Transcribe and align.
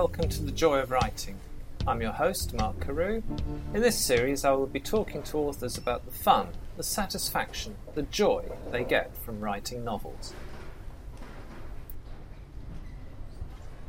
Welcome 0.00 0.28
to 0.28 0.44
The 0.44 0.52
Joy 0.52 0.78
of 0.78 0.92
Writing. 0.92 1.40
I'm 1.84 2.00
your 2.00 2.12
host, 2.12 2.54
Mark 2.54 2.78
Carew. 2.78 3.20
In 3.74 3.80
this 3.80 3.98
series, 3.98 4.44
I 4.44 4.52
will 4.52 4.68
be 4.68 4.78
talking 4.78 5.24
to 5.24 5.38
authors 5.38 5.76
about 5.76 6.04
the 6.04 6.12
fun, 6.12 6.50
the 6.76 6.84
satisfaction, 6.84 7.74
the 7.96 8.02
joy 8.02 8.44
they 8.70 8.84
get 8.84 9.16
from 9.16 9.40
writing 9.40 9.82
novels. 9.82 10.34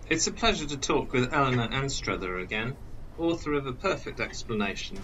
It's 0.10 0.26
a 0.26 0.32
pleasure 0.32 0.66
to 0.66 0.78
talk 0.78 1.14
with 1.14 1.32
Eleanor 1.32 1.70
Anstruther 1.72 2.40
again, 2.40 2.76
author 3.20 3.54
of 3.54 3.68
A 3.68 3.74
Perfect 3.74 4.20
Explanation. 4.20 5.00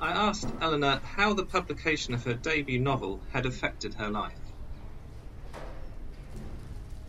I 0.00 0.10
asked 0.10 0.48
Eleanor 0.60 1.00
how 1.04 1.32
the 1.32 1.46
publication 1.46 2.12
of 2.12 2.24
her 2.24 2.34
debut 2.34 2.80
novel 2.80 3.20
had 3.32 3.46
affected 3.46 3.94
her 3.94 4.10
life. 4.10 4.49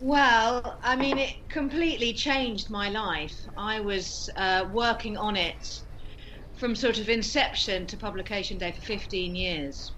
Well, 0.02 0.78
I 0.82 0.96
mean, 0.96 1.16
it 1.18 1.36
completely 1.48 2.12
changed 2.12 2.66
my 2.70 2.88
life. 2.88 3.36
I 3.56 3.80
was 3.80 4.28
uh, 4.36 4.66
working 4.72 5.16
on 5.16 5.36
it 5.36 5.54
from 6.58 6.74
sort 6.76 6.98
of 6.98 7.08
inception 7.08 7.86
to 7.88 7.96
publication 7.98 8.58
day 8.58 8.72
for 8.72 8.82
15 8.82 9.34
years. 9.34 9.96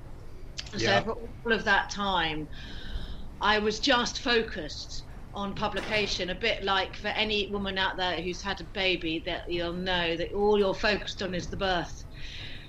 Yeah. 0.77 1.01
So, 1.01 1.03
for 1.03 1.14
all 1.14 1.53
of 1.53 1.64
that 1.64 1.91
time, 1.91 2.48
I 3.41 3.59
was 3.61 3.81
just 3.81 4.20
focused 4.20 5.06
on 5.34 5.55
publication, 5.55 6.31
a 6.31 6.34
bit 6.34 6.62
like 6.64 6.97
for 6.97 7.09
any 7.09 7.51
woman 7.53 7.79
out 7.79 7.97
there 7.97 8.20
who's 8.23 8.42
had 8.42 8.61
a 8.61 8.69
baby, 8.75 9.23
that 9.27 9.42
you'll 9.48 9.75
know 9.75 10.17
that 10.17 10.33
all 10.34 10.59
you're 10.59 10.75
focused 10.75 11.23
on 11.23 11.34
is 11.34 11.48
the 11.51 11.57
birth. 11.57 11.95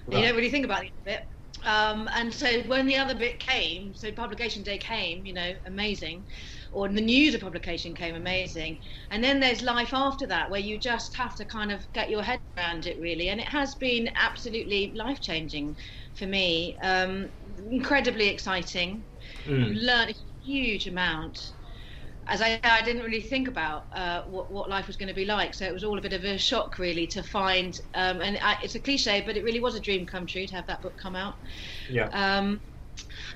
You 0.10 0.24
Right. 0.24 0.26
don't 0.26 0.36
really 0.36 0.50
think 0.52 0.66
about 0.66 0.82
the 0.82 0.92
other 1.12 1.18
bit. 1.18 1.22
Um, 1.64 2.10
and 2.14 2.34
so 2.34 2.62
when 2.64 2.86
the 2.86 2.98
other 2.98 3.16
bit 3.16 3.40
came, 3.40 3.94
so 3.94 4.12
publication 4.12 4.64
day 4.64 4.78
came, 4.78 5.26
you 5.26 5.34
know, 5.34 5.54
amazing, 5.66 6.26
or 6.76 6.90
the 6.90 7.02
news 7.02 7.34
of 7.34 7.42
publication 7.42 7.96
came, 7.96 8.16
amazing. 8.16 8.78
And 9.10 9.24
then 9.24 9.40
there's 9.40 9.62
life 9.62 9.94
after 9.94 10.28
that 10.28 10.52
where 10.52 10.60
you 10.60 10.78
just 10.78 11.16
have 11.16 11.34
to 11.38 11.46
kind 11.46 11.72
of 11.72 11.82
get 11.94 12.10
your 12.10 12.22
head 12.22 12.40
around 12.58 12.86
it, 12.86 13.00
really. 13.00 13.30
And 13.30 13.40
it 13.40 13.48
has 13.48 13.76
been 13.76 14.10
absolutely 14.16 14.92
life 14.94 15.22
changing 15.22 15.78
for 16.16 16.26
me. 16.26 16.78
Um, 16.84 17.30
incredibly 17.72 18.28
exciting. 18.28 19.06
Mm. 19.46 19.82
Learned 19.82 20.12
a 20.12 20.46
huge 20.46 20.88
amount. 20.88 21.54
As 22.28 22.42
I 22.42 22.60
I 22.64 22.82
didn't 22.82 23.04
really 23.04 23.22
think 23.22 23.48
about 23.48 23.86
uh, 23.96 24.24
what, 24.24 24.52
what 24.52 24.70
life 24.70 24.88
was 24.88 24.98
going 24.98 25.10
to 25.10 25.16
be 25.16 25.26
like, 25.26 25.54
so 25.54 25.64
it 25.64 25.74
was 25.74 25.84
all 25.84 25.98
a 25.98 26.02
bit 26.02 26.12
of 26.12 26.26
a 26.26 26.38
shock, 26.38 26.78
really, 26.78 27.08
to 27.08 27.24
find. 27.24 27.80
Um, 27.94 28.20
and 28.20 28.38
I, 28.42 28.58
it's 28.64 28.76
a 28.76 28.80
cliche, 28.80 29.24
but 29.26 29.38
it 29.38 29.44
really 29.44 29.62
was 29.62 29.76
a 29.76 29.80
dream 29.80 30.06
come 30.06 30.26
true 30.26 30.46
to 30.48 30.56
have 30.56 30.68
that 30.68 30.82
book 30.82 30.98
come 30.98 31.16
out. 31.16 31.36
Yeah. 31.90 32.10
Um, 32.10 32.60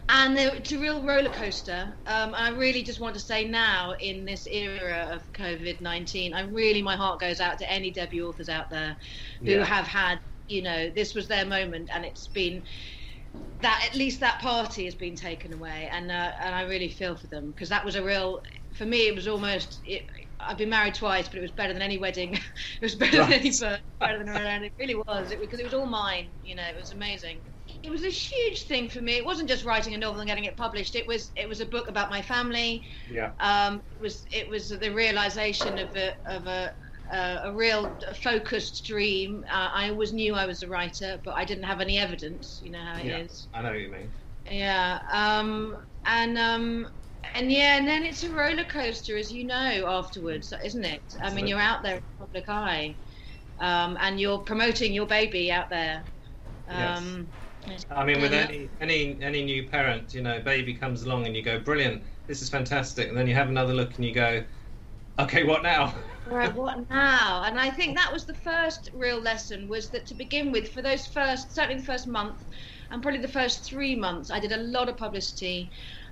and 0.10 0.38
it's 0.38 0.72
a 0.72 0.80
real 0.80 1.06
roller 1.06 1.30
coaster. 1.30 1.98
Um, 2.06 2.34
I 2.36 2.50
really 2.50 2.84
just 2.84 3.00
want 3.00 3.16
to 3.16 3.20
say 3.22 3.46
now, 3.46 3.94
in 4.00 4.26
this 4.26 4.48
era 4.48 5.10
of 5.16 5.32
COVID 5.34 5.82
19, 5.82 6.34
I 6.34 6.42
really, 6.42 6.82
my 6.82 6.96
heart 6.96 7.20
goes 7.20 7.40
out 7.40 7.60
to 7.60 7.72
any 7.72 7.92
debut 7.92 8.28
authors 8.28 8.50
out 8.50 8.70
there 8.70 8.98
who 9.46 9.60
Yeah. 9.60 9.64
have 9.64 9.88
had, 9.88 10.20
you 10.48 10.62
know, 10.64 10.90
this 10.90 11.14
was 11.16 11.28
their 11.28 11.46
moment 11.46 11.90
and 11.94 12.06
it's 12.06 12.28
been 12.28 12.64
that 13.62 13.86
at 13.90 13.96
least 13.98 14.22
that 14.22 14.40
party 14.40 14.86
has 14.86 14.96
been 14.96 15.16
taken 15.16 15.52
away. 15.54 15.90
And, 15.92 16.10
uh, 16.12 16.32
and 16.42 16.56
I 16.56 16.62
really 16.64 16.90
feel 16.90 17.16
for 17.18 17.28
them 17.28 17.50
because 17.52 17.70
that 17.70 17.84
was 17.84 17.96
a 17.96 18.04
real, 18.04 18.42
for 18.74 18.86
me, 18.86 19.08
it 19.08 19.16
was 19.16 19.28
almost, 19.28 19.82
it, 19.84 20.04
I've 20.40 20.58
been 20.58 20.70
married 20.70 20.94
twice, 20.94 21.28
but 21.28 21.40
it 21.40 21.42
was 21.42 21.52
better 21.52 21.74
than 21.74 21.82
any 21.82 21.98
wedding. 21.98 22.34
it 22.36 22.42
was 22.82 22.96
better 22.96 23.20
than 23.20 23.34
any 23.34 23.52
Right. 23.52 23.60
birth, 23.60 23.82
better 24.00 24.18
than 24.20 24.30
around. 24.30 24.64
It 24.64 24.74
really 24.80 24.96
was. 25.08 25.32
It 25.32 25.42
because 25.42 25.60
it 25.60 25.66
was 25.66 25.74
all 25.74 25.86
mine. 25.88 26.32
You 26.42 26.56
know, 26.56 26.64
it 26.64 26.76
was 26.78 26.92
amazing. 26.92 27.44
It 27.84 27.90
was 27.90 28.04
a 28.04 28.10
huge 28.10 28.64
thing 28.64 28.90
for 28.90 29.02
me. 29.02 29.18
It 29.18 29.26
wasn't 29.26 29.50
just 29.50 29.64
writing 29.66 29.94
a 29.94 29.98
novel 29.98 30.20
and 30.20 30.28
getting 30.28 30.46
it 30.46 30.58
published. 30.58 30.96
It 30.96 31.08
was 31.08 31.32
it 31.36 31.48
was 31.48 31.62
a 31.62 31.66
book 31.66 31.88
about 31.88 32.10
my 32.10 32.22
family. 32.22 32.84
Yeah. 33.10 33.32
Um, 33.40 33.82
it 33.92 34.02
was 34.02 34.26
it 34.32 34.50
was 34.50 34.70
the 34.70 34.90
realization 34.92 35.78
of 35.78 35.96
a 35.96 36.14
of 36.26 36.46
a 36.48 36.74
uh, 37.12 37.40
a 37.46 37.54
real 37.54 37.96
focused 38.22 38.86
dream. 38.86 39.44
Uh, 39.50 39.70
I 39.74 39.90
always 39.90 40.14
knew 40.14 40.36
I 40.36 40.46
was 40.46 40.62
a 40.62 40.68
writer, 40.68 41.20
but 41.24 41.36
I 41.36 41.46
didn't 41.46 41.64
have 41.64 41.82
any 41.82 41.98
evidence. 41.98 42.60
You 42.62 42.72
know 42.72 42.84
how 42.84 43.00
it 43.00 43.08
is. 43.08 43.48
Yeah. 43.52 43.60
I 43.60 43.64
know 43.64 43.70
what 43.70 43.80
you 43.80 43.92
mean. 43.92 44.12
Yeah. 44.50 45.00
Um, 45.12 45.78
and 46.06 46.38
um, 46.38 46.88
and 47.34 47.52
yeah, 47.52 47.78
and 47.78 47.88
then 47.88 48.04
it's 48.04 48.24
a 48.24 48.34
roller 48.34 48.64
coaster, 48.66 49.18
as 49.18 49.32
you 49.32 49.46
know, 49.46 49.86
afterwards, 49.88 50.54
isn't 50.64 50.86
it? 50.86 51.02
I 51.22 51.34
mean, 51.34 51.48
you're 51.48 51.60
out 51.60 51.84
there 51.84 51.96
in 51.96 52.02
the 52.18 52.26
public 52.26 52.50
eye, 52.50 52.96
um, 53.60 53.98
and 54.00 54.20
you're 54.20 54.40
promoting 54.40 54.94
your 54.94 55.08
baby 55.08 55.52
out 55.52 55.70
there. 55.70 56.04
Um, 56.68 57.28
I 57.90 58.06
mean, 58.06 58.22
with 58.22 58.34
any 58.34 58.70
any 58.80 59.18
any 59.22 59.44
new 59.44 59.68
parent, 59.68 60.14
you 60.14 60.22
know, 60.22 60.40
baby 60.40 60.74
comes 60.74 61.04
along 61.04 61.26
and 61.26 61.36
you 61.36 61.42
go, 61.42 61.60
brilliant, 61.60 62.04
this 62.28 62.42
is 62.42 62.50
fantastic, 62.50 63.10
and 63.10 63.18
then 63.18 63.28
you 63.28 63.34
have 63.34 63.50
another 63.50 63.74
look 63.74 63.96
and 63.96 64.06
you 64.06 64.14
go, 64.14 64.44
okay, 65.20 65.44
what 65.44 65.64
now? 65.64 65.94
Right, 66.26 66.54
what 66.54 66.90
now? 66.90 67.44
And 67.44 67.60
I 67.60 67.70
think 67.70 67.98
that 67.98 68.12
was 68.14 68.26
the 68.26 68.36
first 68.36 68.90
real 68.94 69.20
lesson 69.20 69.68
was 69.68 69.90
that 69.90 70.06
to 70.08 70.14
begin 70.14 70.52
with, 70.52 70.72
for 70.72 70.82
those 70.82 71.06
first, 71.08 71.54
certainly 71.54 71.82
the 71.82 71.86
first 71.86 72.08
month, 72.08 72.46
and 72.92 73.02
probably 73.02 73.22
the 73.22 73.28
first 73.28 73.66
three 73.66 73.96
months, 73.96 74.32
I 74.32 74.40
did 74.40 74.52
a 74.52 74.58
lot 74.58 74.90
of 74.90 74.98
publicity. 74.98 75.72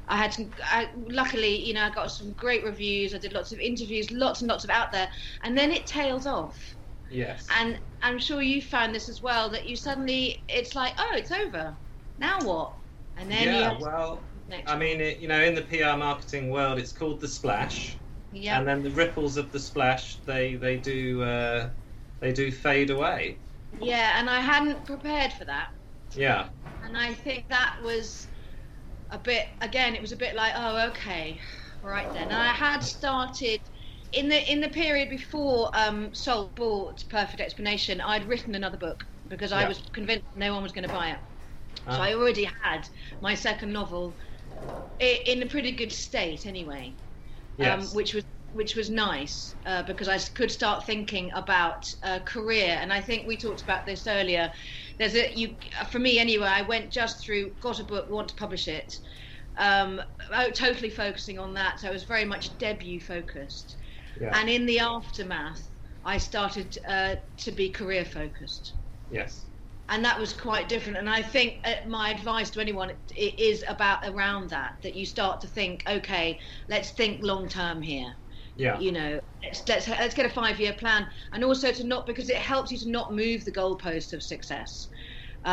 I 0.10 0.18
had 0.18 0.34
some, 0.34 0.52
I, 0.72 0.90
luckily, 0.96 1.66
you 1.66 1.74
know, 1.74 1.84
I 1.84 1.90
got 1.90 2.12
some 2.12 2.32
great 2.34 2.64
reviews. 2.64 3.14
I 3.14 3.18
did 3.18 3.34
lots 3.34 3.52
of 3.52 3.60
interviews, 3.60 4.10
lots 4.10 4.42
and 4.42 4.50
lots 4.50 4.64
of 4.64 4.70
out 4.70 4.92
there, 4.92 5.10
and 5.44 5.58
then 5.58 5.72
it 5.72 5.86
tails 5.86 6.26
off. 6.26 6.77
Yes. 7.10 7.48
And 7.50 7.80
I'm 8.02 8.20
sure 8.20 8.42
you 8.42 8.62
found 8.62 8.94
this 8.96 9.10
as 9.10 9.22
well 9.22 9.50
that 9.52 9.66
you 9.68 9.76
suddenly, 9.76 10.44
it's 10.48 10.76
like, 10.76 10.94
oh, 10.98 11.12
it's 11.16 11.32
over. 11.32 11.78
Now 12.18 12.46
what? 12.46 12.78
And 13.16 13.32
then 13.32 13.48
yeah. 13.48 13.78
Well, 13.80 14.30
next. 14.48 14.72
I 14.72 14.78
mean, 14.78 15.02
it, 15.02 15.20
you 15.20 15.28
know, 15.28 15.42
in 15.42 15.56
the 15.56 15.64
PR 15.64 15.98
marketing 15.98 16.50
world, 16.50 16.80
it's 16.80 16.92
called 16.92 17.22
the 17.22 17.28
splash. 17.28 18.02
yeah. 18.32 18.60
and 18.60 18.68
then 18.68 18.84
the 18.84 18.92
ripples 18.92 19.38
of 19.38 19.52
the 19.52 19.60
splash 19.60 20.22
they 20.24 20.56
they 20.56 20.78
do 20.80 21.22
uh, 21.24 21.70
they 22.20 22.34
do 22.34 22.52
fade 22.52 22.90
away 22.90 23.44
yeah, 23.80 24.20
and 24.20 24.30
I 24.30 24.40
hadn't 24.42 24.86
prepared 24.86 25.34
for 25.34 25.46
that. 25.46 25.70
yeah 26.16 26.50
And 26.82 26.98
I 26.98 27.14
think 27.14 27.48
that 27.50 27.78
was 27.84 28.28
a 29.10 29.20
bit 29.20 29.48
again 29.62 29.96
it 29.96 30.02
was 30.02 30.12
a 30.14 30.18
bit 30.18 30.36
like 30.36 30.54
oh 30.56 30.90
okay 30.90 31.40
right 31.82 32.12
then 32.14 32.32
and 32.32 32.42
I 32.42 32.54
had 32.54 32.84
started 32.84 33.62
in 34.14 34.30
the 34.30 34.52
in 34.52 34.62
the 34.62 34.70
period 34.70 35.10
before 35.10 35.70
um, 35.76 36.14
Salt 36.14 36.56
bought 36.56 37.04
Perfect 37.10 37.42
Explanation 37.42 38.02
I'd 38.02 38.28
written 38.28 38.56
another 38.56 38.78
book 38.78 39.04
because 39.28 39.52
I 39.52 39.66
was 39.66 39.82
convinced 39.94 40.26
no 40.36 40.54
one 40.54 40.64
was 40.64 40.72
going 40.72 40.84
to 40.84 40.90
buy 40.90 41.12
it 41.12 41.20
so 41.90 42.02
Ah. 42.02 42.04
I 42.04 42.14
already 42.16 42.50
had 42.64 42.88
my 43.22 43.36
second 43.36 43.74
novel 43.74 44.18
in 45.00 45.44
a 45.44 45.48
pretty 45.48 45.74
good 45.74 45.92
state 45.92 46.46
anyway 46.46 46.98
um, 47.62 47.90
which 47.94 48.14
was 48.14 48.26
which 48.52 48.76
was 48.76 48.90
nice 48.90 49.56
uh, 49.66 49.84
because 49.84 50.08
I 50.08 50.18
could 50.20 50.52
start 50.52 50.86
thinking 50.86 51.32
about 51.36 51.84
uh, 52.04 52.20
career. 52.22 52.78
And 52.82 52.94
I 52.94 53.02
think 53.02 53.28
we 53.28 53.38
talked 53.38 53.62
about 53.62 53.86
this 53.86 54.08
earlier. 54.08 54.52
There's 55.00 55.16
a 55.16 55.32
you 55.36 55.58
for 55.92 56.00
me 56.00 56.20
anyway. 56.20 56.48
I 56.48 56.64
went 56.64 56.92
just 56.92 57.24
through, 57.26 57.52
got 57.62 57.80
a 57.80 57.84
book, 57.84 58.10
want 58.10 58.30
to 58.30 58.36
publish 58.36 58.68
it, 58.68 58.92
um, 59.58 60.02
oh, 60.34 60.52
totally 60.52 60.90
focusing 60.90 61.40
on 61.40 61.54
that. 61.56 61.80
So 61.80 61.90
I 61.90 61.92
was 61.92 62.06
very 62.06 62.26
much 62.26 62.58
debut 62.58 63.02
focused. 63.02 63.78
Yeah. 64.20 64.32
And 64.34 64.50
in 64.50 64.66
the 64.66 64.80
aftermath, 64.80 65.72
I 66.04 66.18
started 66.18 66.78
uh, 66.88 67.16
to 67.40 67.52
be 67.52 67.70
career 67.72 68.06
focused. 68.06 68.74
Yes. 69.10 69.46
And 69.90 70.04
that 70.06 70.20
was 70.20 70.34
quite 70.34 70.70
different. 70.70 70.98
And 70.98 71.10
i 71.10 71.22
think 71.22 71.56
uh, 71.66 71.76
my 71.88 72.10
advice 72.12 72.50
to 72.52 72.60
anyone 72.62 72.92
i- 72.92 73.36
is 73.38 73.64
about 73.68 74.00
around 74.04 74.50
that 74.50 74.74
that 74.84 74.96
you 74.96 75.06
start 75.06 75.42
to 75.42 75.48
think 75.48 75.84
okay 75.88 76.40
let's 76.70 76.92
think 76.92 77.22
long 77.24 77.48
term 77.48 77.82
here. 77.82 78.14
Yeah. 78.56 78.80
You 78.80 78.92
know 78.92 79.20
let's 79.44 79.68
let's, 79.68 79.88
let's 79.88 80.16
get 80.16 80.26
a 80.26 80.30
five 80.30 80.60
year 80.60 80.74
plan. 80.74 81.08
And 81.32 81.44
also 81.44 81.72
to 81.72 81.84
not 81.84 82.06
because 82.06 82.30
it 82.30 82.38
helps 82.38 82.72
you 82.72 82.78
to 82.80 82.92
not 82.92 83.14
move 83.14 83.46
the 83.46 83.52
goalpost 83.52 84.14
of 84.14 84.24
success 84.24 84.88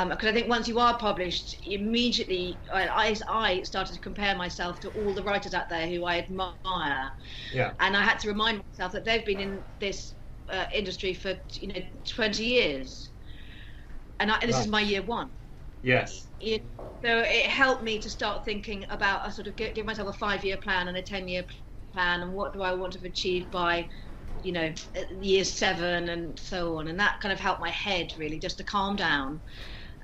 because 0.02 0.29
I 0.29 0.32
think 0.32 0.49
once 0.49 0.67
you 0.67 0.81
are 0.81 0.99
published, 0.99 1.55
immediately 1.64 2.58
I, 2.73 3.14
I, 3.29 3.62
started 3.62 3.94
to 3.94 4.00
compare 4.00 4.37
myself 4.37 4.81
to 4.81 4.88
all 4.91 5.14
the 5.14 5.23
writers 5.23 5.55
out 5.55 5.69
there 5.69 5.87
who 5.87 6.05
I 6.05 6.19
admire, 6.19 7.12
yeah. 7.52 7.73
And 7.79 7.96
I 7.96 8.02
had 8.02 8.19
to 8.20 8.29
remind 8.29 8.61
myself 8.73 8.91
that 8.93 9.05
they've 9.05 9.25
been 9.25 9.38
in 9.38 9.62
this 9.79 10.14
uh, 10.49 10.64
industry 10.75 11.14
for 11.14 11.35
you 11.61 11.69
know 11.69 11.81
20 12.08 12.44
years, 12.44 13.11
and 14.19 14.32
I, 14.32 14.44
this 14.44 14.58
is 14.58 14.67
my 14.67 14.81
year 14.81 15.02
one. 15.02 15.31
yes. 16.41 16.61
So 17.05 17.19
it 17.19 17.46
helped 17.46 17.82
me 17.82 17.99
to 17.99 18.08
start 18.08 18.46
thinking 18.46 18.87
about 18.88 19.29
a 19.29 19.31
sort 19.31 19.46
of 19.46 19.56
give, 19.56 19.75
give 19.75 19.85
myself 19.87 20.08
a 20.08 20.19
five 20.19 20.43
year 20.43 20.56
plan 20.56 20.88
and 20.88 20.96
a 20.96 21.02
10 21.02 21.29
year 21.29 21.44
plan 21.93 22.23
and 22.23 22.32
what 22.32 22.55
do 22.55 22.62
I 22.62 22.73
want 22.73 22.94
to 22.94 23.06
achieve 23.06 23.50
by 23.50 23.87
you 24.43 24.52
know 24.52 24.73
year 25.20 25.44
seven 25.44 26.08
and 26.08 26.38
so 26.38 26.79
on. 26.79 26.88
And 26.88 26.99
that 26.99 27.20
kind 27.20 27.32
of 27.32 27.38
helped 27.38 27.61
my 27.61 27.70
head 27.70 28.12
really 28.17 28.38
just 28.41 28.56
to 28.56 28.64
calm 28.64 28.96
down 28.96 29.41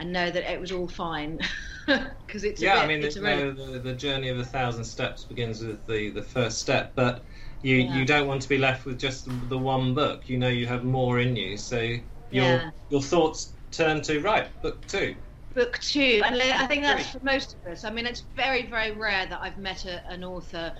and 0.01 0.13
know 0.13 0.31
that 0.31 0.51
it 0.53 0.61
was 0.61 0.73
all 0.73 0.89
fine 0.89 1.39
because 1.87 2.45
it's 2.45 2.65
a 2.65 2.67
yeah 2.67 2.73
bit, 2.73 2.85
i 2.85 2.87
mean 2.87 3.01
it's 3.03 3.17
the, 3.17 3.21
really, 3.21 3.51
the, 3.53 3.81
the 3.81 3.95
journey 3.95 4.29
of 4.29 4.39
a 4.39 4.45
thousand 4.45 4.85
steps 4.85 5.25
begins 5.25 5.63
with 5.63 5.85
the 5.87 6.11
the 6.11 6.23
first 6.23 6.59
step 6.61 6.95
but 6.95 7.25
you 7.63 7.77
Yeah. 7.77 7.95
you 7.99 8.05
don't 8.05 8.27
want 8.29 8.43
to 8.43 8.49
be 8.49 8.59
left 8.59 8.85
with 8.87 8.99
just 8.99 9.25
the, 9.27 9.33
the 9.47 9.59
one 9.59 9.95
book 9.95 10.29
you 10.29 10.39
know 10.39 10.49
you 10.49 10.67
have 10.67 10.85
more 10.85 11.21
in 11.21 11.37
you 11.37 11.57
so 11.57 11.97
your 12.31 12.63
Yeah. 12.63 12.71
your 12.89 13.03
thoughts 13.03 13.57
turn 13.71 14.03
to 14.03 14.21
right 14.21 14.61
book 14.63 14.87
two 14.87 15.17
book 15.55 15.79
two 15.81 16.23
and 16.25 16.37
I 16.41 16.67
think 16.67 16.83
that's 16.83 17.11
for 17.11 17.19
most 17.23 17.55
of 17.65 17.73
us 17.73 17.85
I 17.85 17.91
mean 17.91 18.07
it's 18.07 18.25
very 18.37 18.69
very 18.69 18.93
rare 18.93 19.27
that 19.27 19.41
I've 19.43 19.59
met 19.59 19.85
a, 19.85 20.01
an 20.11 20.23
author 20.25 20.73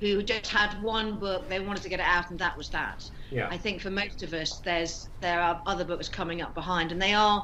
who 0.00 0.22
just 0.22 0.48
had 0.50 0.82
one 0.82 1.18
book, 1.18 1.48
they 1.48 1.58
wanted 1.58 1.82
to 1.82 1.88
get 1.88 2.00
it 2.00 2.06
out, 2.06 2.30
and 2.30 2.38
that 2.38 2.56
was 2.56 2.68
that. 2.68 3.02
Yeah. 3.30 3.48
I 3.50 3.56
think 3.56 3.80
for 3.80 3.90
most 3.90 4.22
of 4.22 4.34
us, 4.34 4.60
there's 4.62 5.08
there 5.20 5.40
are 5.40 5.62
other 5.66 5.86
books 5.86 6.08
coming 6.08 6.42
up 6.42 6.54
behind, 6.54 6.92
and 6.92 7.00
they 7.00 7.14
are. 7.14 7.42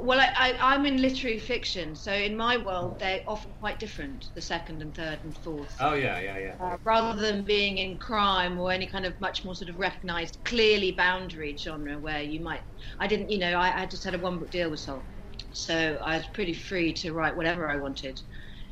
Well, 0.00 0.20
I, 0.20 0.28
I, 0.36 0.74
I'm 0.74 0.86
in 0.86 1.00
literary 1.02 1.38
fiction, 1.38 1.94
so 1.96 2.12
in 2.12 2.36
my 2.36 2.56
world, 2.56 2.98
they're 3.00 3.20
often 3.26 3.52
quite 3.58 3.78
different. 3.78 4.26
The 4.34 4.40
second 4.42 4.82
and 4.82 4.94
third 4.94 5.20
and 5.24 5.36
fourth 5.36 5.74
Oh 5.78 5.94
yeah, 5.94 6.20
yeah, 6.20 6.38
yeah. 6.38 6.56
uh, 6.60 6.76
rather 6.84 7.20
than 7.20 7.44
being 7.44 7.78
in 7.78 7.98
crime 7.98 8.58
or 8.58 8.72
any 8.72 8.86
kind 8.88 9.06
of 9.06 9.20
much 9.20 9.44
more 9.44 9.54
sort 9.54 9.70
of 9.70 9.78
recognised, 9.78 10.38
clearly 10.44 10.94
boundaried 10.96 11.60
genre 11.60 11.98
where 11.98 12.22
you 12.22 12.42
might. 12.42 12.62
I 13.00 13.06
didn't, 13.08 13.30
you 13.30 13.38
know, 13.38 13.54
I, 13.54 13.82
I 13.82 13.86
just 13.86 14.04
had 14.04 14.14
a 14.14 14.18
one 14.18 14.38
book 14.40 14.50
deal 14.50 14.70
with 14.70 14.80
Salt, 14.80 15.06
so 15.52 15.98
I 16.04 16.18
was 16.18 16.26
pretty 16.34 16.54
free 16.54 16.92
to 16.94 17.12
write 17.12 17.36
whatever 17.36 17.68
I 17.70 17.76
wanted 17.76 18.20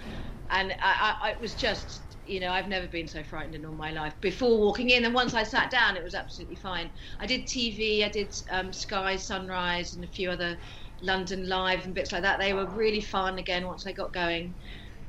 and 0.50 0.72
I, 0.82 1.14
I, 1.22 1.30
it 1.32 1.40
was 1.40 1.54
just. 1.54 2.04
You 2.24 2.40
know, 2.40 2.50
I've 2.50 2.68
never 2.68 2.88
been 2.88 3.08
so 3.08 3.22
frightened 3.24 3.54
in 3.54 3.64
all 3.64 3.74
my 3.74 3.90
life 3.90 4.14
before 4.20 4.58
walking 4.58 4.90
in, 4.90 5.04
and 5.06 5.14
once 5.14 5.34
I 5.34 5.44
sat 5.44 5.70
down, 5.70 5.96
it 5.96 6.04
was 6.04 6.14
absolutely 6.14 6.56
fine. 6.56 6.90
I 7.20 7.26
did 7.26 7.46
TV, 7.46 8.04
I 8.04 8.10
did 8.10 8.34
um, 8.50 8.72
Sky 8.72 9.16
Sunrise, 9.16 9.94
and 9.94 10.04
a 10.04 10.08
few 10.08 10.30
other 10.30 10.58
London 11.00 11.48
Live 11.48 11.86
and 11.86 11.94
bits 11.94 12.12
like 12.12 12.22
that. 12.22 12.38
They 12.38 12.52
were 12.54 12.66
really 12.70 13.00
fun 13.00 13.38
again 13.38 13.66
once 13.66 13.86
I 13.86 13.92
got 13.92 14.12
going. 14.12 14.56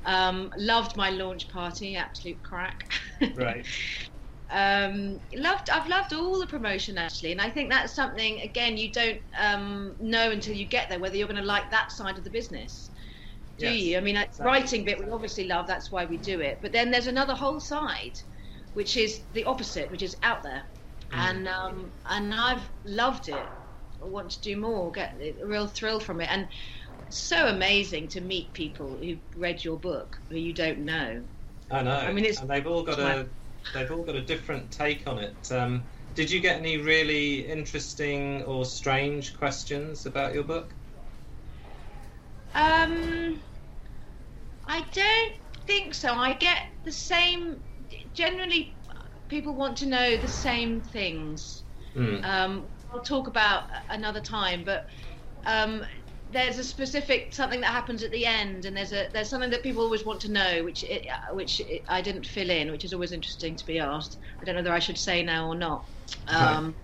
Um, 0.05 0.51
loved 0.57 0.95
my 0.95 1.09
launch 1.09 1.49
party, 1.49 1.95
absolute 1.95 2.41
crack. 2.43 2.79
Right. 3.33 3.65
um, 4.51 5.19
loved, 5.33 5.69
I've 5.69 5.87
loved 5.89 6.13
all 6.13 6.39
the 6.39 6.47
promotion 6.47 6.97
actually, 6.97 7.31
and 7.33 7.41
I 7.41 7.49
think 7.51 7.69
that's 7.69 7.93
something 7.95 8.39
again 8.41 8.77
you 8.77 8.91
don't 8.91 9.19
um, 9.37 9.95
know 9.99 10.31
until 10.31 10.55
you 10.55 10.67
get 10.67 10.89
there 10.89 10.99
whether 10.99 11.15
you're 11.15 11.27
going 11.27 11.41
to 11.41 11.45
like 11.45 11.69
that 11.71 11.91
side 11.91 12.17
of 12.17 12.23
the 12.23 12.31
business. 12.31 12.89
Do 13.59 13.67
Yes, 13.67 13.75
you? 13.75 13.97
I 13.97 14.01
mean, 14.01 14.15
exactly. 14.15 14.45
writing 14.45 14.85
bit 14.85 14.99
we 14.99 15.11
obviously 15.11 15.45
love. 15.45 15.67
That's 15.67 15.91
why 15.91 16.05
we 16.05 16.17
do 16.17 16.41
it. 16.41 16.59
But 16.61 16.71
then 16.71 16.91
there's 16.91 17.07
another 17.07 17.35
whole 17.35 17.59
side, 17.59 18.13
which 18.73 18.97
is 18.97 19.19
the 19.33 19.43
opposite, 19.45 19.91
which 19.91 20.01
is 20.01 20.15
out 20.23 20.43
there, 20.43 20.63
and 21.11 21.47
um, 21.47 21.93
and 22.05 22.33
I've 22.33 22.71
loved 22.85 23.29
it. 23.29 23.51
I 24.01 24.05
want 24.05 24.31
to 24.31 24.41
do 24.41 24.57
more, 24.57 24.91
get 24.91 25.15
a 25.21 25.45
real 25.45 25.67
thrill 25.67 25.99
from 25.99 26.21
it, 26.21 26.29
and 26.31 26.47
so 27.09 27.47
amazing 27.47 28.07
to 28.09 28.21
meet 28.21 28.53
people 28.53 28.97
who've 28.97 29.19
read 29.35 29.63
your 29.63 29.77
book 29.79 30.17
who 30.29 30.37
you 30.37 30.53
don't 30.53 30.79
know. 30.79 31.23
I 31.71 31.83
know. 31.83 31.91
I 31.91 32.11
mean, 32.11 32.25
it's- 32.25 32.39
and 32.41 32.49
they've 32.49 32.65
all 32.67 32.83
got 32.83 32.99
a 32.99 33.29
they've 33.73 33.91
all 33.91 34.03
got 34.03 34.15
a 34.15 34.21
different 34.21 34.71
take 34.71 35.07
on 35.07 35.19
it. 35.19 35.51
Um, 35.51 35.83
did 36.15 36.31
you 36.31 36.39
get 36.39 36.57
any 36.57 36.77
really 36.77 37.47
interesting 37.47 38.43
or 38.43 38.65
strange 38.65 39.33
questions 39.33 40.05
about 40.05 40.33
your 40.33 40.43
book? 40.43 40.73
Um, 42.55 43.41
I 44.67 44.81
don't 44.91 45.33
think 45.67 45.93
so. 45.93 46.13
I 46.13 46.33
get 46.33 46.57
the 46.83 46.91
same. 46.91 47.63
Generally, 48.13 48.77
people 49.27 49.55
want 49.55 49.77
to 49.77 49.85
know 49.85 50.17
the 50.17 50.27
same 50.27 50.81
things. 50.81 51.63
Hmm. 51.93 52.23
Um, 52.23 52.67
I'll 52.91 53.01
talk 53.01 53.27
about 53.27 53.63
another 53.89 54.21
time, 54.21 54.63
but 54.63 54.87
um, 55.45 55.85
there's 56.29 56.57
a 56.59 56.63
specific 56.63 57.33
something 57.33 57.61
that 57.61 57.71
happens 57.71 58.03
at 58.03 58.11
the 58.11 58.25
end, 58.25 58.65
and 58.65 58.75
there's 58.77 58.93
a 58.93 59.07
there's 59.13 59.29
something 59.29 59.49
that 59.51 59.63
people 59.63 59.83
always 59.83 60.05
want 60.05 60.21
to 60.21 60.31
know, 60.31 60.63
which 60.63 60.83
it, 60.83 61.05
uh, 61.11 61.35
which 61.35 61.59
it, 61.59 61.81
I 61.89 62.01
didn't 62.01 62.25
fill 62.25 62.49
in, 62.49 62.71
which 62.71 62.85
is 62.85 62.93
always 62.93 63.11
interesting 63.11 63.55
to 63.57 63.65
be 63.65 63.79
asked. 63.79 64.17
I 64.41 64.45
don't 64.45 64.55
know 64.55 64.59
whether 64.59 64.73
I 64.73 64.79
should 64.79 64.97
say 64.97 65.23
now 65.23 65.47
or 65.47 65.55
not. 65.55 65.85
Um, 66.27 66.77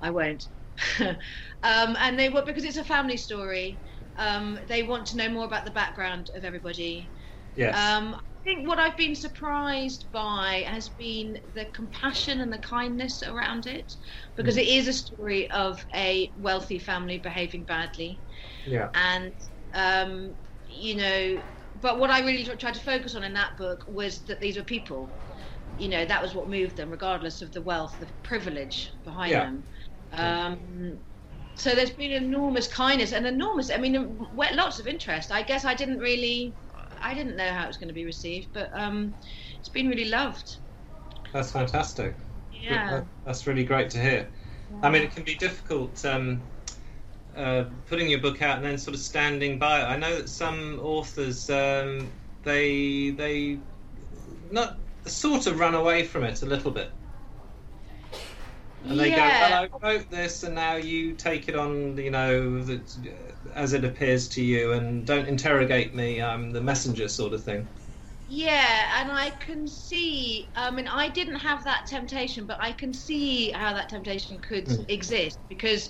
I 0.00 0.10
won't. 0.10 0.44
um, 1.00 1.16
and 1.62 2.18
they 2.18 2.28
were 2.28 2.44
because 2.44 2.64
it's 2.64 2.76
a 2.76 2.84
family 2.84 3.16
story. 3.16 3.80
Um, 4.16 4.58
they 4.68 4.82
want 4.82 5.06
to 5.08 5.16
know 5.16 5.28
more 5.28 5.44
about 5.46 5.64
the 5.64 5.70
background 5.70 6.30
of 6.36 6.44
everybody. 6.44 7.12
Yes. 7.54 7.76
Um, 7.76 8.14
I 8.14 8.20
think 8.44 8.68
what 8.68 8.78
I've 8.78 8.96
been 8.96 9.14
surprised 9.14 10.06
by 10.12 10.64
has 10.66 10.88
been 10.90 11.38
the 11.54 11.66
compassion 11.74 12.40
and 12.40 12.52
the 12.52 12.58
kindness 12.58 13.22
around 13.22 13.66
it, 13.66 13.92
because 14.36 14.56
Mm. 14.56 14.62
it 14.62 14.68
is 14.68 14.88
a 14.88 14.92
story 14.92 15.50
of 15.50 15.84
a 15.94 16.32
wealthy 16.36 16.78
family 16.78 17.18
behaving 17.18 17.64
badly, 17.64 18.22
yeah. 18.66 18.90
and 18.94 19.32
um, 19.74 20.36
you 20.66 20.96
know. 20.96 21.42
But 21.76 22.00
what 22.00 22.10
I 22.10 22.20
really 22.20 22.44
tried 22.44 22.74
to 22.74 22.80
focus 22.80 23.14
on 23.14 23.22
in 23.22 23.34
that 23.34 23.56
book 23.56 23.84
was 23.86 24.24
that 24.24 24.40
these 24.40 24.56
were 24.56 24.64
people. 24.64 25.14
You 25.76 25.88
know, 25.88 26.04
that 26.04 26.20
was 26.22 26.34
what 26.34 26.48
moved 26.50 26.76
them, 26.76 26.90
regardless 26.90 27.42
of 27.42 27.52
the 27.52 27.62
wealth, 27.62 27.96
the 28.00 28.08
privilege 28.22 28.92
behind 29.04 29.32
Yeah. 29.32 29.44
them. 29.44 29.64
Um, 30.12 31.00
so 31.54 31.74
there's 31.74 31.90
been 31.92 32.12
enormous 32.12 32.66
kindness 32.68 33.12
and 33.12 33.26
enormous. 33.26 33.70
I 33.70 33.76
mean, 33.76 34.18
lots 34.34 34.78
of 34.78 34.86
interest. 34.86 35.30
I 35.30 35.42
guess 35.42 35.64
I 35.64 35.74
didn't 35.74 35.98
really, 35.98 36.56
I 37.00 37.14
didn't 37.14 37.36
know 37.36 37.48
how 37.50 37.64
it 37.64 37.68
was 37.68 37.76
going 37.76 37.88
to 37.88 37.94
be 37.94 38.04
received, 38.04 38.48
but 38.52 38.70
um, 38.74 39.14
it's 39.58 39.68
been 39.68 39.88
really 39.88 40.06
loved. 40.06 40.58
That's 41.32 41.52
fantastic. 41.52 42.16
Yeah. 42.50 43.04
That's 43.24 43.46
really 43.46 43.64
great 43.64 43.90
to 43.90 44.00
hear. 44.02 44.30
I 44.82 44.90
mean, 44.90 45.02
it 45.02 45.12
can 45.12 45.24
be 45.24 45.34
difficult 45.34 46.04
um, 46.04 46.42
uh, 47.36 47.64
putting 47.86 48.08
your 48.10 48.20
book 48.20 48.42
out 48.42 48.56
and 48.56 48.64
then 48.64 48.78
sort 48.78 48.94
of 48.94 49.00
standing 49.00 49.58
by 49.58 49.80
it. 49.80 49.84
I 49.84 49.96
know 49.96 50.16
that 50.16 50.28
some 50.28 50.78
authors 50.80 51.48
um, 51.50 52.18
they 52.42 53.10
they 53.12 53.62
not 54.50 54.80
sort 55.06 55.46
of 55.46 55.58
run 55.58 55.74
away 55.74 56.04
from 56.04 56.24
it 56.24 56.42
a 56.42 56.46
little 56.46 56.70
bit, 56.72 56.92
and 58.88 58.98
they 58.98 59.10
yeah. 59.10 59.12
go, 59.12 59.36
"Well, 59.38 59.52
I 59.52 59.68
wrote 59.82 60.10
this, 60.10 60.42
and 60.42 60.54
now 60.54 60.74
you 60.76 61.14
take 61.14 61.48
it 61.48 61.54
on, 61.54 61.96
you 61.96 62.10
know, 62.10 62.62
that, 62.64 62.90
uh, 63.46 63.50
as 63.54 63.72
it 63.72 63.84
appears 63.84 64.28
to 64.30 64.42
you, 64.42 64.72
and 64.72 65.06
don't 65.06 65.28
interrogate 65.28 65.94
me. 65.94 66.20
I'm 66.22 66.50
the 66.50 66.60
messenger, 66.62 67.08
sort 67.08 67.32
of 67.34 67.44
thing." 67.44 67.70
Yeah, 68.26 69.00
and 69.02 69.10
I 69.10 69.30
can 69.30 69.66
see. 69.66 70.50
I 70.54 70.70
mean, 70.70 70.86
I 70.86 71.08
didn't 71.08 71.40
have 71.40 71.64
that 71.64 71.86
temptation, 71.88 72.46
but 72.46 72.58
I 72.60 72.72
can 72.72 72.92
see 72.92 73.50
how 73.50 73.74
that 73.74 73.88
temptation 73.88 74.40
could 74.40 74.68
Mm. 74.68 74.84
exist 74.88 75.40
because, 75.48 75.88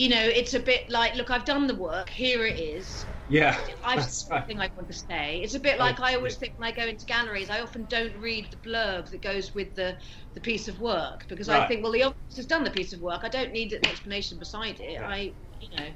you 0.00 0.08
know, 0.08 0.22
it's 0.22 0.54
a 0.54 0.60
bit 0.60 0.88
like, 0.88 1.14
look, 1.14 1.30
I've 1.30 1.44
done 1.44 1.66
the 1.66 1.74
work. 1.74 2.08
Here 2.08 2.46
it 2.46 2.58
is. 2.58 3.04
Yeah, 3.28 3.54
I've 3.84 3.98
right. 4.30 4.44
I 4.58 4.70
want 4.74 4.88
to 4.88 4.94
say. 4.94 5.40
It's 5.42 5.54
a 5.54 5.60
bit 5.60 5.78
like 5.78 6.00
I 6.00 6.14
always 6.14 6.36
think 6.36 6.54
when 6.56 6.72
I 6.72 6.74
go 6.74 6.86
into 6.86 7.04
galleries, 7.04 7.50
I 7.50 7.60
often 7.60 7.84
don't 7.84 8.16
read 8.16 8.48
the 8.50 8.56
blurb 8.66 9.10
that 9.10 9.20
goes 9.20 9.54
with 9.54 9.74
the, 9.74 9.98
the 10.34 10.40
piece 10.40 10.68
of 10.68 10.80
work 10.80 11.26
because 11.28 11.50
I 11.50 11.68
think, 11.68 11.82
well, 11.82 11.92
the 11.92 12.04
artist 12.04 12.36
has 12.36 12.46
done 12.46 12.64
the 12.64 12.70
piece 12.70 12.94
of 12.94 13.00
work. 13.00 13.20
I 13.24 13.28
don't 13.28 13.52
need 13.52 13.74
an 13.74 13.86
explanation 13.86 14.38
beside 14.38 14.80
it. 14.80 14.92
Yeah. 14.92 15.06
I, 15.06 15.34
you 15.60 15.68
know. 15.76 15.88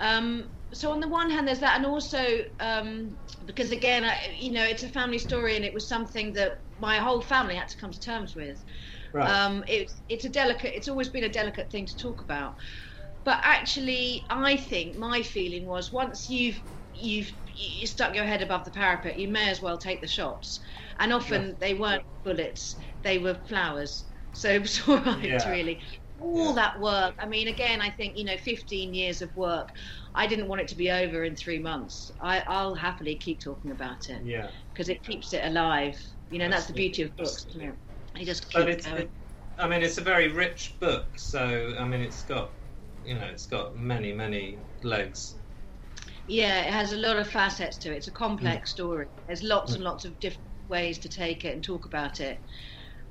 Um, 0.00 0.50
so 0.74 0.92
on 0.92 1.00
the 1.00 1.08
one 1.08 1.30
hand, 1.30 1.48
there's 1.48 1.60
that, 1.60 1.78
and 1.78 1.86
also 1.86 2.22
um, 2.60 3.16
because 3.46 3.72
again, 3.72 4.04
I, 4.04 4.36
you 4.38 4.52
know, 4.52 4.64
it's 4.64 4.82
a 4.82 4.88
family 4.88 5.18
story, 5.18 5.56
and 5.56 5.64
it 5.64 5.72
was 5.72 5.88
something 5.88 6.34
that 6.34 6.58
my 6.78 6.98
whole 6.98 7.22
family 7.22 7.54
had 7.54 7.68
to 7.68 7.76
come 7.78 7.90
to 7.90 8.00
terms 8.00 8.34
with. 8.36 8.62
Right. 9.14 9.30
Um, 9.30 9.64
it's 9.66 10.02
it's 10.10 10.26
a 10.26 10.28
delicate. 10.28 10.74
It's 10.76 10.88
always 10.88 11.08
been 11.08 11.24
a 11.24 11.28
delicate 11.28 11.70
thing 11.70 11.86
to 11.86 11.96
talk 11.96 12.20
about. 12.20 12.56
But 13.24 13.40
actually, 13.42 14.26
I 14.30 14.56
think 14.56 14.96
my 14.96 15.22
feeling 15.22 15.66
was 15.66 15.92
once 15.92 16.28
you've 16.28 16.60
you've 16.92 17.30
you 17.56 17.86
stuck 17.86 18.14
your 18.14 18.24
head 18.24 18.42
above 18.42 18.64
the 18.64 18.70
parapet, 18.70 19.18
you 19.18 19.28
may 19.28 19.48
as 19.50 19.60
well 19.62 19.78
take 19.78 20.00
the 20.00 20.06
shots. 20.06 20.60
And 20.98 21.12
often 21.12 21.48
Yeah. 21.48 21.54
they 21.60 21.74
weren't 21.74 22.04
bullets; 22.24 22.76
they 23.02 23.18
were 23.18 23.34
flowers. 23.48 24.04
So 24.32 24.50
it 24.50 24.62
was 24.62 24.80
all 24.88 24.98
right, 25.00 25.42
Yeah. 25.42 25.46
really. 25.46 25.80
All 26.18 26.52
Yeah. 26.52 26.54
that 26.54 26.78
work. 26.80 27.14
I 27.18 27.26
mean, 27.26 27.48
again, 27.48 27.80
I 27.80 27.90
think 27.90 28.16
you 28.16 28.24
know, 28.24 28.36
15 28.38 28.94
years 28.94 29.22
of 29.22 29.34
work. 29.36 29.68
I 30.14 30.26
didn't 30.26 30.48
want 30.48 30.60
it 30.62 30.68
to 30.68 30.76
be 30.76 30.90
over 30.90 31.24
in 31.24 31.34
three 31.36 31.58
months. 31.58 32.10
I, 32.20 32.44
I'll 32.46 32.74
happily 32.74 33.16
keep 33.16 33.40
talking 33.42 33.70
about 33.72 34.08
it 34.08 34.22
yeah. 34.22 34.50
because 34.72 34.88
it 34.88 35.02
keeps 35.04 35.32
it 35.32 35.44
alive. 35.44 35.96
You 36.28 36.38
know, 36.38 36.44
and 36.46 36.52
that's 36.52 36.66
the 36.66 36.74
beauty 36.74 37.02
of 37.02 37.16
books. 37.16 37.46
You 37.54 37.66
know, 37.68 38.24
just 38.24 38.48
keep 38.50 38.62
But 38.62 38.68
it's, 38.68 38.86
it, 38.96 39.10
I 39.58 39.68
mean, 39.68 39.82
it's 39.82 39.98
a 39.98 40.02
very 40.02 40.28
rich 40.28 40.76
book. 40.80 41.18
So, 41.18 41.74
I 41.78 41.84
mean, 41.86 42.00
it's 42.00 42.22
got 42.22 42.54
you 43.04 43.14
know, 43.14 43.24
it's 43.26 43.46
got 43.46 43.76
many, 43.76 44.12
many 44.12 44.58
legs. 44.82 45.34
Yeah, 46.26 46.60
it 46.60 46.72
has 46.72 46.92
a 46.92 46.96
lot 46.96 47.16
of 47.16 47.28
facets 47.28 47.76
to 47.78 47.92
it. 47.92 47.96
It's 47.96 48.08
a 48.08 48.12
complex 48.12 48.70
mm. 48.70 48.74
story. 48.74 49.06
There's 49.26 49.42
lots 49.42 49.72
mm. 49.72 49.76
and 49.76 49.84
lots 49.84 50.04
of 50.04 50.18
different 50.20 50.48
ways 50.68 50.98
to 50.98 51.08
take 51.08 51.44
it 51.44 51.54
and 51.54 51.62
talk 51.62 51.84
about 51.84 52.20
it, 52.20 52.38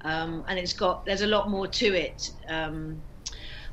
um, 0.02 0.44
and 0.48 0.58
it's 0.58 0.74
got 0.74 1.06
there's 1.06 1.22
a 1.22 1.28
lot 1.28 1.50
more 1.50 1.68
to 1.68 1.94
it. 1.94 2.32
Um, 2.48 3.02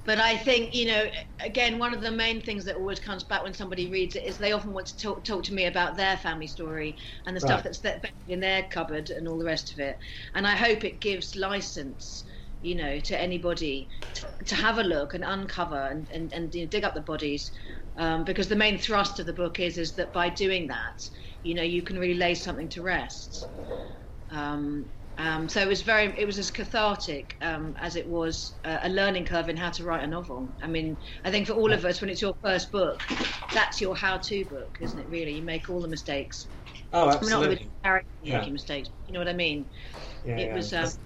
but 0.04 0.18
I 0.18 0.36
think 0.36 0.74
you 0.74 0.86
know, 0.86 1.10
again, 1.40 1.78
one 1.78 1.94
of 1.94 2.02
the 2.02 2.10
main 2.10 2.40
things 2.40 2.64
that 2.66 2.76
always 2.76 2.98
comes 2.98 3.22
back 3.22 3.42
when 3.42 3.54
somebody 3.54 3.88
reads 3.88 4.16
it 4.16 4.24
is 4.24 4.36
they 4.36 4.52
often 4.52 4.72
want 4.72 4.86
to 4.86 4.96
talk, 4.98 5.24
talk 5.24 5.42
to 5.44 5.54
me 5.54 5.66
about 5.66 5.96
their 5.96 6.16
family 6.16 6.46
story 6.46 6.96
and 7.26 7.36
the 7.36 7.40
right. 7.40 7.60
stuff 7.60 7.80
that's 7.82 8.04
in 8.28 8.40
their 8.40 8.64
cupboard 8.64 9.10
and 9.10 9.28
all 9.28 9.38
the 9.38 9.44
rest 9.44 9.72
of 9.72 9.78
it. 9.78 9.98
And 10.34 10.46
I 10.46 10.56
hope 10.56 10.84
it 10.84 11.00
gives 11.00 11.36
license 11.36 12.24
you 12.62 12.74
know, 12.74 13.00
to 13.00 13.20
anybody 13.20 13.88
to, 14.14 14.26
to, 14.44 14.54
have 14.54 14.78
a 14.78 14.82
look 14.82 15.14
and 15.14 15.24
uncover 15.24 15.86
and, 15.86 16.06
and, 16.12 16.32
and 16.32 16.54
you 16.54 16.62
know, 16.62 16.68
dig 16.68 16.84
up 16.84 16.94
the 16.94 17.00
bodies 17.00 17.52
um, 17.96 18.24
because 18.24 18.48
the 18.48 18.56
main 18.56 18.78
thrust 18.78 19.18
of 19.18 19.26
the 19.26 19.32
book 19.32 19.60
is 19.60 19.78
is 19.78 19.92
that 19.92 20.12
by 20.12 20.28
doing 20.28 20.66
that, 20.68 21.08
you 21.42 21.54
know, 21.54 21.62
you 21.62 21.82
can 21.82 21.98
really 21.98 22.14
lay 22.14 22.34
something 22.34 22.68
to 22.68 22.82
rest. 22.82 23.46
Um, 24.30 24.84
um, 25.18 25.50
so 25.50 25.60
it 25.60 25.68
was 25.68 25.82
very, 25.82 26.14
it 26.16 26.24
was 26.24 26.38
as 26.38 26.50
cathartic 26.50 27.36
um, 27.42 27.76
as 27.78 27.94
it 27.94 28.06
was 28.06 28.54
a 28.64 28.88
learning 28.88 29.26
curve 29.26 29.50
in 29.50 29.56
how 29.56 29.68
to 29.70 29.84
write 29.84 30.02
a 30.02 30.06
novel. 30.06 30.48
I 30.62 30.66
mean, 30.66 30.96
I 31.24 31.30
think 31.30 31.46
for 31.46 31.52
all 31.52 31.72
of 31.72 31.84
us, 31.84 32.00
when 32.00 32.08
it's 32.08 32.22
your 32.22 32.34
first 32.42 32.72
book, 32.72 33.02
that's 33.52 33.82
your 33.82 33.94
how-to 33.94 34.44
book, 34.46 34.78
isn't 34.80 34.98
it? 34.98 35.06
Really, 35.10 35.36
you 35.36 35.42
make 35.42 35.68
all 35.68 35.82
the 35.82 35.88
mistakes. 35.88 36.46
Oh, 36.94 37.10
absolutely. 37.10 37.56
I 37.56 37.58
mean, 37.58 37.70
not 37.84 38.02
yeah. 38.22 38.38
making 38.38 38.54
mistakes. 38.54 38.88
You 39.06 39.12
know 39.12 39.20
what 39.20 39.28
I 39.28 39.34
mean? 39.34 39.66
Yeah, 40.24 40.38
it 40.38 40.46
yeah. 40.48 40.54
was. 40.54 40.98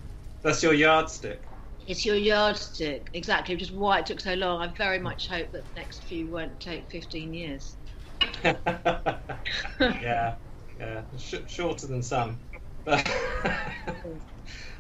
That's, 0.44 0.62
your 0.62 0.74
yardstick. 0.74 1.42
It's 1.86 2.04
your 2.04 2.16
yardstick, 2.16 3.08
exactly, 3.14 3.54
which 3.54 3.62
is 3.62 3.72
why 3.72 4.00
it 4.00 4.06
took 4.06 4.20
so 4.20 4.34
long. 4.34 4.60
I 4.60 4.72
very 4.76 4.98
much 4.98 5.26
hope 5.26 5.50
that 5.52 5.64
the 5.64 5.80
next 5.80 6.04
few 6.04 6.30
won't 6.30 6.60
take 6.60 6.90
15 6.90 7.32
years. 7.32 7.76
yeah, 8.44 10.36
yeah, 10.78 11.02
Sh- 11.16 11.46
shorter 11.46 11.86
than 11.86 12.02
some. 12.02 12.40
um, 12.86 13.00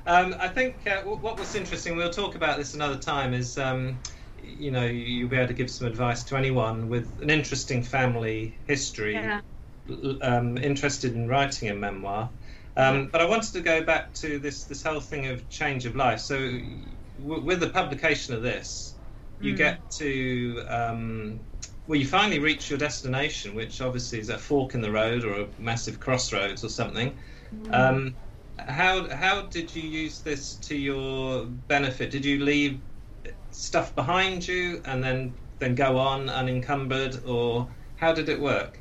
I 0.06 0.48
think 0.48 0.86
uh, 0.86 1.02
what 1.02 1.38
was 1.38 1.54
interesting, 1.54 1.96
we'll 1.96 2.10
talk 2.10 2.34
about 2.34 2.58
this 2.58 2.74
another 2.74 2.98
time, 2.98 3.32
is 3.32 3.56
um, 3.56 4.00
you 4.36 4.70
know, 4.70 4.84
you'll 4.84 5.30
be 5.30 5.36
able 5.36 5.48
to 5.48 5.54
give 5.54 5.70
some 5.70 5.86
advice 5.86 6.24
to 6.24 6.36
anyone 6.36 6.90
with 6.90 7.18
an 7.22 7.30
interesting 7.30 7.82
family 7.82 8.58
history, 8.66 9.14
yeah. 9.14 9.40
um, 10.20 10.58
interested 10.58 11.14
in 11.14 11.26
writing 11.26 11.70
a 11.70 11.74
memoir. 11.74 12.30
Um, 12.76 13.08
but 13.12 13.20
I 13.20 13.24
wanted 13.24 13.52
to 13.52 13.60
go 13.60 13.82
back 13.82 14.12
to 14.14 14.38
this 14.38 14.64
this 14.64 14.82
whole 14.82 15.00
thing 15.00 15.26
of 15.26 15.48
change 15.48 15.86
of 15.86 15.94
life. 15.94 16.20
So, 16.20 16.36
w- 16.36 17.42
with 17.42 17.60
the 17.60 17.70
publication 17.70 18.34
of 18.34 18.42
this, 18.42 18.94
you 19.40 19.54
mm. 19.54 19.56
get 19.56 19.90
to 19.92 20.64
um, 20.68 21.40
well, 21.86 21.98
you 21.98 22.06
finally 22.06 22.38
reach 22.38 22.70
your 22.70 22.78
destination, 22.78 23.54
which 23.54 23.80
obviously 23.80 24.18
is 24.18 24.28
a 24.28 24.38
fork 24.38 24.74
in 24.74 24.80
the 24.80 24.90
road 24.90 25.24
or 25.24 25.42
a 25.42 25.46
massive 25.58 26.00
crossroads 26.00 26.64
or 26.64 26.68
something. 26.68 27.16
Mm. 27.54 27.74
Um, 27.74 28.14
how 28.58 29.08
how 29.08 29.42
did 29.42 29.74
you 29.74 29.82
use 29.82 30.20
this 30.20 30.54
to 30.56 30.76
your 30.76 31.44
benefit? 31.44 32.10
Did 32.10 32.24
you 32.24 32.44
leave 32.44 32.80
stuff 33.50 33.94
behind 33.94 34.46
you 34.46 34.82
and 34.84 35.02
then 35.02 35.34
then 35.58 35.74
go 35.74 35.98
on 35.98 36.28
unencumbered, 36.28 37.24
or 37.26 37.68
how 37.96 38.12
did 38.12 38.28
it 38.28 38.40
work? 38.40 38.80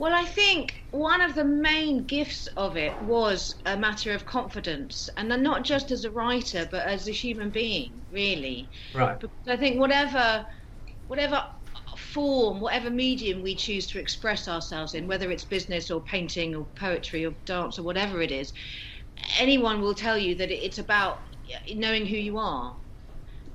Well, 0.00 0.14
I 0.14 0.24
think 0.24 0.72
one 0.92 1.20
of 1.20 1.34
the 1.34 1.44
main 1.44 2.06
gifts 2.06 2.46
of 2.56 2.78
it 2.78 2.94
was 3.02 3.54
a 3.66 3.76
matter 3.76 4.14
of 4.14 4.24
confidence, 4.24 5.10
and 5.18 5.28
not 5.42 5.62
just 5.62 5.90
as 5.90 6.04
a 6.06 6.10
writer, 6.10 6.66
but 6.70 6.86
as 6.86 7.06
a 7.06 7.12
human 7.12 7.50
being, 7.50 8.00
really. 8.10 8.70
Right. 8.94 9.20
Because 9.20 9.36
I 9.46 9.58
think 9.58 9.78
whatever, 9.78 10.46
whatever 11.06 11.44
form, 11.98 12.60
whatever 12.60 12.88
medium 12.88 13.42
we 13.42 13.54
choose 13.54 13.88
to 13.88 13.98
express 13.98 14.48
ourselves 14.48 14.94
in, 14.94 15.06
whether 15.06 15.30
it's 15.30 15.44
business 15.44 15.90
or 15.90 16.00
painting 16.00 16.56
or 16.56 16.64
poetry 16.76 17.26
or 17.26 17.34
dance 17.44 17.78
or 17.78 17.82
whatever 17.82 18.22
it 18.22 18.32
is, 18.32 18.54
anyone 19.38 19.82
will 19.82 19.94
tell 19.94 20.16
you 20.16 20.34
that 20.36 20.50
it's 20.50 20.78
about 20.78 21.18
knowing 21.74 22.06
who 22.06 22.16
you 22.16 22.38
are. 22.38 22.74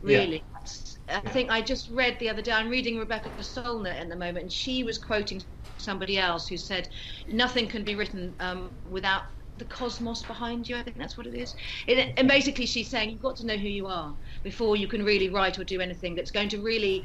Really. 0.04 0.44
Yeah. 0.64 0.95
I 1.08 1.20
think 1.20 1.52
I 1.52 1.62
just 1.62 1.90
read 1.90 2.18
the 2.20 2.30
other 2.30 2.42
day. 2.42 2.52
I'm 2.52 2.70
reading 2.70 2.98
Rebecca 2.98 3.30
Solnit 3.40 4.00
at 4.00 4.10
the 4.10 4.16
moment, 4.16 4.40
and 4.40 4.52
she 4.52 4.84
was 4.84 4.98
quoting 4.98 5.42
somebody 5.78 6.18
else 6.18 6.48
who 6.48 6.58
said, 6.58 6.88
"Nothing 7.28 7.68
can 7.68 7.84
be 7.84 7.96
written 7.96 8.36
um, 8.40 8.72
without 8.90 9.24
the 9.58 9.66
cosmos 9.66 10.24
behind 10.24 10.68
you." 10.68 10.76
I 10.78 10.84
think 10.84 10.98
that's 10.98 11.18
what 11.18 11.28
it 11.28 11.36
is. 11.36 11.54
It, 11.88 12.14
and 12.18 12.28
basically, 12.28 12.66
she's 12.66 12.90
saying 12.90 13.12
you've 13.12 13.22
got 13.22 13.36
to 13.38 13.46
know 13.46 13.58
who 13.58 13.68
you 13.68 13.88
are 13.88 14.16
before 14.44 14.76
you 14.76 14.88
can 14.88 15.04
really 15.04 15.30
write 15.30 15.60
or 15.60 15.64
do 15.64 15.80
anything 15.80 16.16
that's 16.16 16.32
going 16.32 16.50
to 16.50 16.62
really 16.62 17.04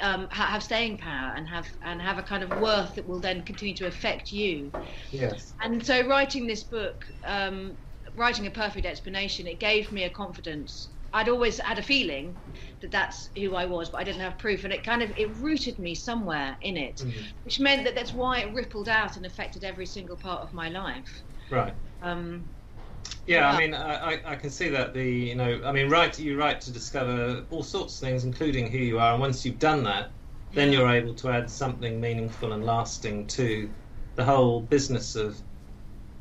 um, 0.00 0.28
ha- 0.30 0.46
have 0.46 0.62
staying 0.62 0.96
power 0.98 1.34
and 1.36 1.46
have 1.46 1.66
and 1.82 2.00
have 2.00 2.18
a 2.18 2.22
kind 2.22 2.42
of 2.42 2.58
worth 2.60 2.94
that 2.94 3.06
will 3.06 3.20
then 3.20 3.42
continue 3.42 3.74
to 3.76 3.86
affect 3.86 4.32
you. 4.32 4.72
Yes. 5.10 5.52
And 5.60 5.84
so, 5.84 6.06
writing 6.08 6.46
this 6.46 6.64
book, 6.64 7.04
um, 7.24 7.76
writing 8.14 8.46
a 8.46 8.50
perfect 8.50 8.86
explanation, 8.86 9.46
it 9.46 9.60
gave 9.60 9.92
me 9.92 10.04
a 10.04 10.10
confidence 10.10 10.88
I'd 11.16 11.30
always 11.30 11.58
had 11.58 11.78
a 11.78 11.82
feeling 11.82 12.36
that 12.82 12.90
that's 12.90 13.30
who 13.38 13.54
I 13.54 13.64
was, 13.64 13.88
but 13.88 13.98
I 13.98 14.04
didn't 14.04 14.20
have 14.20 14.36
proof, 14.36 14.64
and 14.64 14.72
it 14.72 14.84
kind 14.84 15.02
of 15.02 15.18
it 15.18 15.34
rooted 15.36 15.78
me 15.78 15.94
somewhere 15.94 16.58
in 16.60 16.76
it, 16.76 16.96
mm-hmm. 16.96 17.20
which 17.46 17.58
meant 17.58 17.84
that 17.84 17.94
that's 17.94 18.12
why 18.12 18.40
it 18.40 18.52
rippled 18.52 18.86
out 18.90 19.16
and 19.16 19.24
affected 19.24 19.64
every 19.64 19.86
single 19.86 20.16
part 20.16 20.42
of 20.42 20.52
my 20.52 20.68
life. 20.68 21.22
Right. 21.48 21.72
Um, 22.02 22.44
yeah, 23.26 23.50
I 23.50 23.58
mean, 23.58 23.72
I, 23.72 24.20
I 24.26 24.36
can 24.36 24.50
see 24.50 24.68
that 24.68 24.92
the 24.92 25.04
you 25.04 25.34
know, 25.34 25.62
I 25.64 25.72
mean, 25.72 25.88
right, 25.88 26.16
you 26.18 26.38
write 26.38 26.60
to 26.62 26.70
discover 26.70 27.46
all 27.50 27.62
sorts 27.62 27.94
of 27.94 28.06
things, 28.06 28.24
including 28.24 28.70
who 28.70 28.76
you 28.76 28.98
are, 28.98 29.12
and 29.12 29.20
once 29.20 29.42
you've 29.42 29.58
done 29.58 29.84
that, 29.84 30.10
then 30.52 30.70
you're 30.70 30.90
able 30.90 31.14
to 31.14 31.30
add 31.30 31.48
something 31.48 31.98
meaningful 31.98 32.52
and 32.52 32.66
lasting 32.66 33.26
to 33.28 33.70
the 34.16 34.24
whole 34.24 34.60
business 34.60 35.16
of 35.16 35.40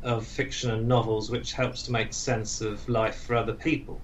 of 0.03 0.25
fiction 0.25 0.71
and 0.71 0.87
novels, 0.87 1.29
which 1.29 1.51
helps 1.51 1.83
to 1.83 1.91
make 1.91 2.13
sense 2.13 2.61
of 2.61 2.87
life 2.87 3.23
for 3.25 3.35
other 3.35 3.53
people. 3.53 3.99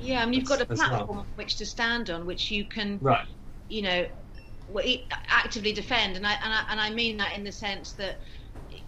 Yeah, 0.00 0.22
I 0.22 0.26
mean, 0.26 0.40
you've 0.40 0.48
got 0.48 0.60
a 0.62 0.66
platform 0.66 1.18
well. 1.18 1.18
on 1.18 1.24
which 1.34 1.56
to 1.58 1.66
stand 1.66 2.10
on, 2.10 2.26
which 2.26 2.50
you 2.50 2.64
can, 2.66 2.98
right. 3.00 3.24
you 3.68 3.82
know, 3.82 4.06
actively 5.30 5.72
defend, 5.72 6.16
and 6.16 6.26
I, 6.26 6.34
and 6.42 6.52
I 6.52 6.62
and 6.70 6.80
I 6.80 6.90
mean 6.90 7.16
that 7.18 7.36
in 7.36 7.44
the 7.44 7.52
sense 7.52 7.94
that, 7.94 8.16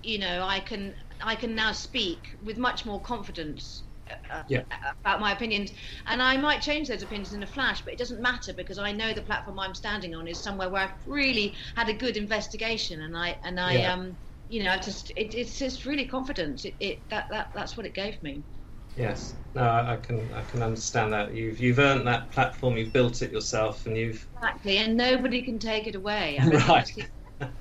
you 0.02 0.18
know, 0.18 0.42
I 0.44 0.60
can 0.60 0.94
I 1.22 1.34
can 1.34 1.54
now 1.54 1.72
speak 1.72 2.20
with 2.42 2.56
much 2.58 2.84
more 2.86 3.00
confidence 3.02 3.84
uh, 4.32 4.42
yeah. 4.48 4.62
about 5.04 5.20
my 5.20 5.32
opinions, 5.32 5.70
and 6.06 6.22
I 6.22 6.36
might 6.36 6.62
change 6.62 6.88
those 6.88 7.02
opinions 7.02 7.32
in 7.32 7.42
a 7.42 7.46
flash, 7.46 7.82
but 7.82 7.92
it 7.92 7.98
doesn't 7.98 8.22
matter 8.22 8.52
because 8.54 8.78
I 8.78 8.92
know 8.92 9.12
the 9.12 9.22
platform 9.22 9.58
I'm 9.58 9.74
standing 9.74 10.14
on 10.14 10.28
is 10.28 10.42
somewhere 10.42 10.70
where 10.70 10.82
I've 10.82 10.94
really 11.06 11.54
had 11.76 11.88
a 11.88 11.94
good 11.94 12.16
investigation, 12.16 13.02
and 13.02 13.16
I 13.16 13.36
and 13.44 13.58
I 13.60 13.74
yeah. 13.74 13.92
um 13.92 14.16
you 14.48 14.62
know 14.62 14.76
just 14.76 15.10
it, 15.16 15.34
it's 15.34 15.58
just 15.58 15.84
really 15.84 16.06
confidence. 16.06 16.64
It, 16.64 16.74
it 16.80 16.98
that 17.10 17.26
that 17.30 17.48
that's 17.54 17.76
what 17.76 17.86
it 17.86 17.94
gave 17.94 18.22
me. 18.22 18.44
Yes, 18.96 19.34
no, 19.54 19.62
I, 19.62 19.96
can 19.96 20.30
I 20.34 20.42
can 20.42 20.62
understand 20.62 21.12
that. 21.12 21.34
You've 21.34 21.60
you've 21.60 21.78
earned 21.78 22.06
that 22.06 22.30
platform. 22.30 22.76
You've 22.76 22.92
built 22.92 23.22
it 23.22 23.32
yourself, 23.32 23.86
and 23.86 23.96
you've 23.96 24.26
exactly, 24.36 24.78
and 24.78 24.96
nobody 24.96 25.42
can 25.42 25.58
take 25.58 25.86
it 25.86 25.94
away. 25.94 26.38
I 26.40 26.46
mean, 26.46 26.60
right. 26.68 26.90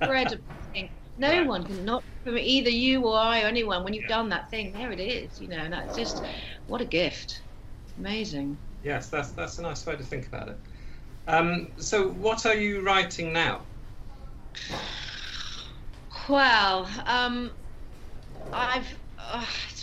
incredible 0.02 0.44
thing. 0.74 0.90
No 1.18 1.30
right. 1.30 1.48
one 1.48 1.66
can 1.66 1.84
not 1.86 2.04
from 2.24 2.38
either 2.38 2.70
you 2.70 3.06
or 3.06 3.18
I 3.18 3.44
or 3.44 3.48
anyone. 3.48 3.84
When 3.84 3.94
you've 3.94 4.04
yeah. 4.04 4.16
done 4.16 4.30
that 4.30 4.50
thing, 4.50 4.74
there 4.74 4.92
it 4.92 5.00
is. 5.00 5.40
You 5.40 5.50
know, 5.50 5.58
and 5.58 5.74
that's 5.74 5.96
just 5.96 6.22
what 6.68 6.82
a 6.82 6.86
gift. 6.86 7.42
Amazing. 7.98 8.58
Yes, 8.84 9.10
that's 9.10 9.32
that's 9.32 9.58
a 9.58 9.62
nice 9.62 9.86
way 9.86 9.96
to 9.96 10.04
think 10.04 10.28
about 10.28 10.50
it. 10.50 10.60
Um, 11.28 11.74
so, 11.78 12.10
what 12.10 12.46
are 12.46 12.56
you 12.56 12.82
writing 12.82 13.32
now? 13.32 13.62
Well, 16.28 16.90
um, 17.06 17.52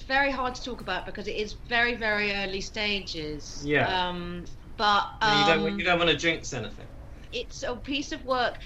very 0.08 0.30
hard 0.30 0.54
to 0.54 0.62
talk 0.62 0.80
about 0.80 1.06
because 1.06 1.28
it 1.28 1.36
is 1.36 1.52
very, 1.68 1.94
very 1.94 2.32
early 2.34 2.60
stages. 2.60 3.62
Yeah. 3.64 3.86
Um, 3.86 4.46
but 4.76 5.04
um, 5.20 5.40
you 5.40 5.46
don't 5.46 5.78
you 5.78 5.84
don't 5.84 5.98
want 5.98 6.10
to 6.10 6.16
jinx 6.16 6.52
anything. 6.52 6.86
It's 7.32 7.62
a 7.62 7.76
piece 7.76 8.10
of 8.10 8.24
work. 8.24 8.58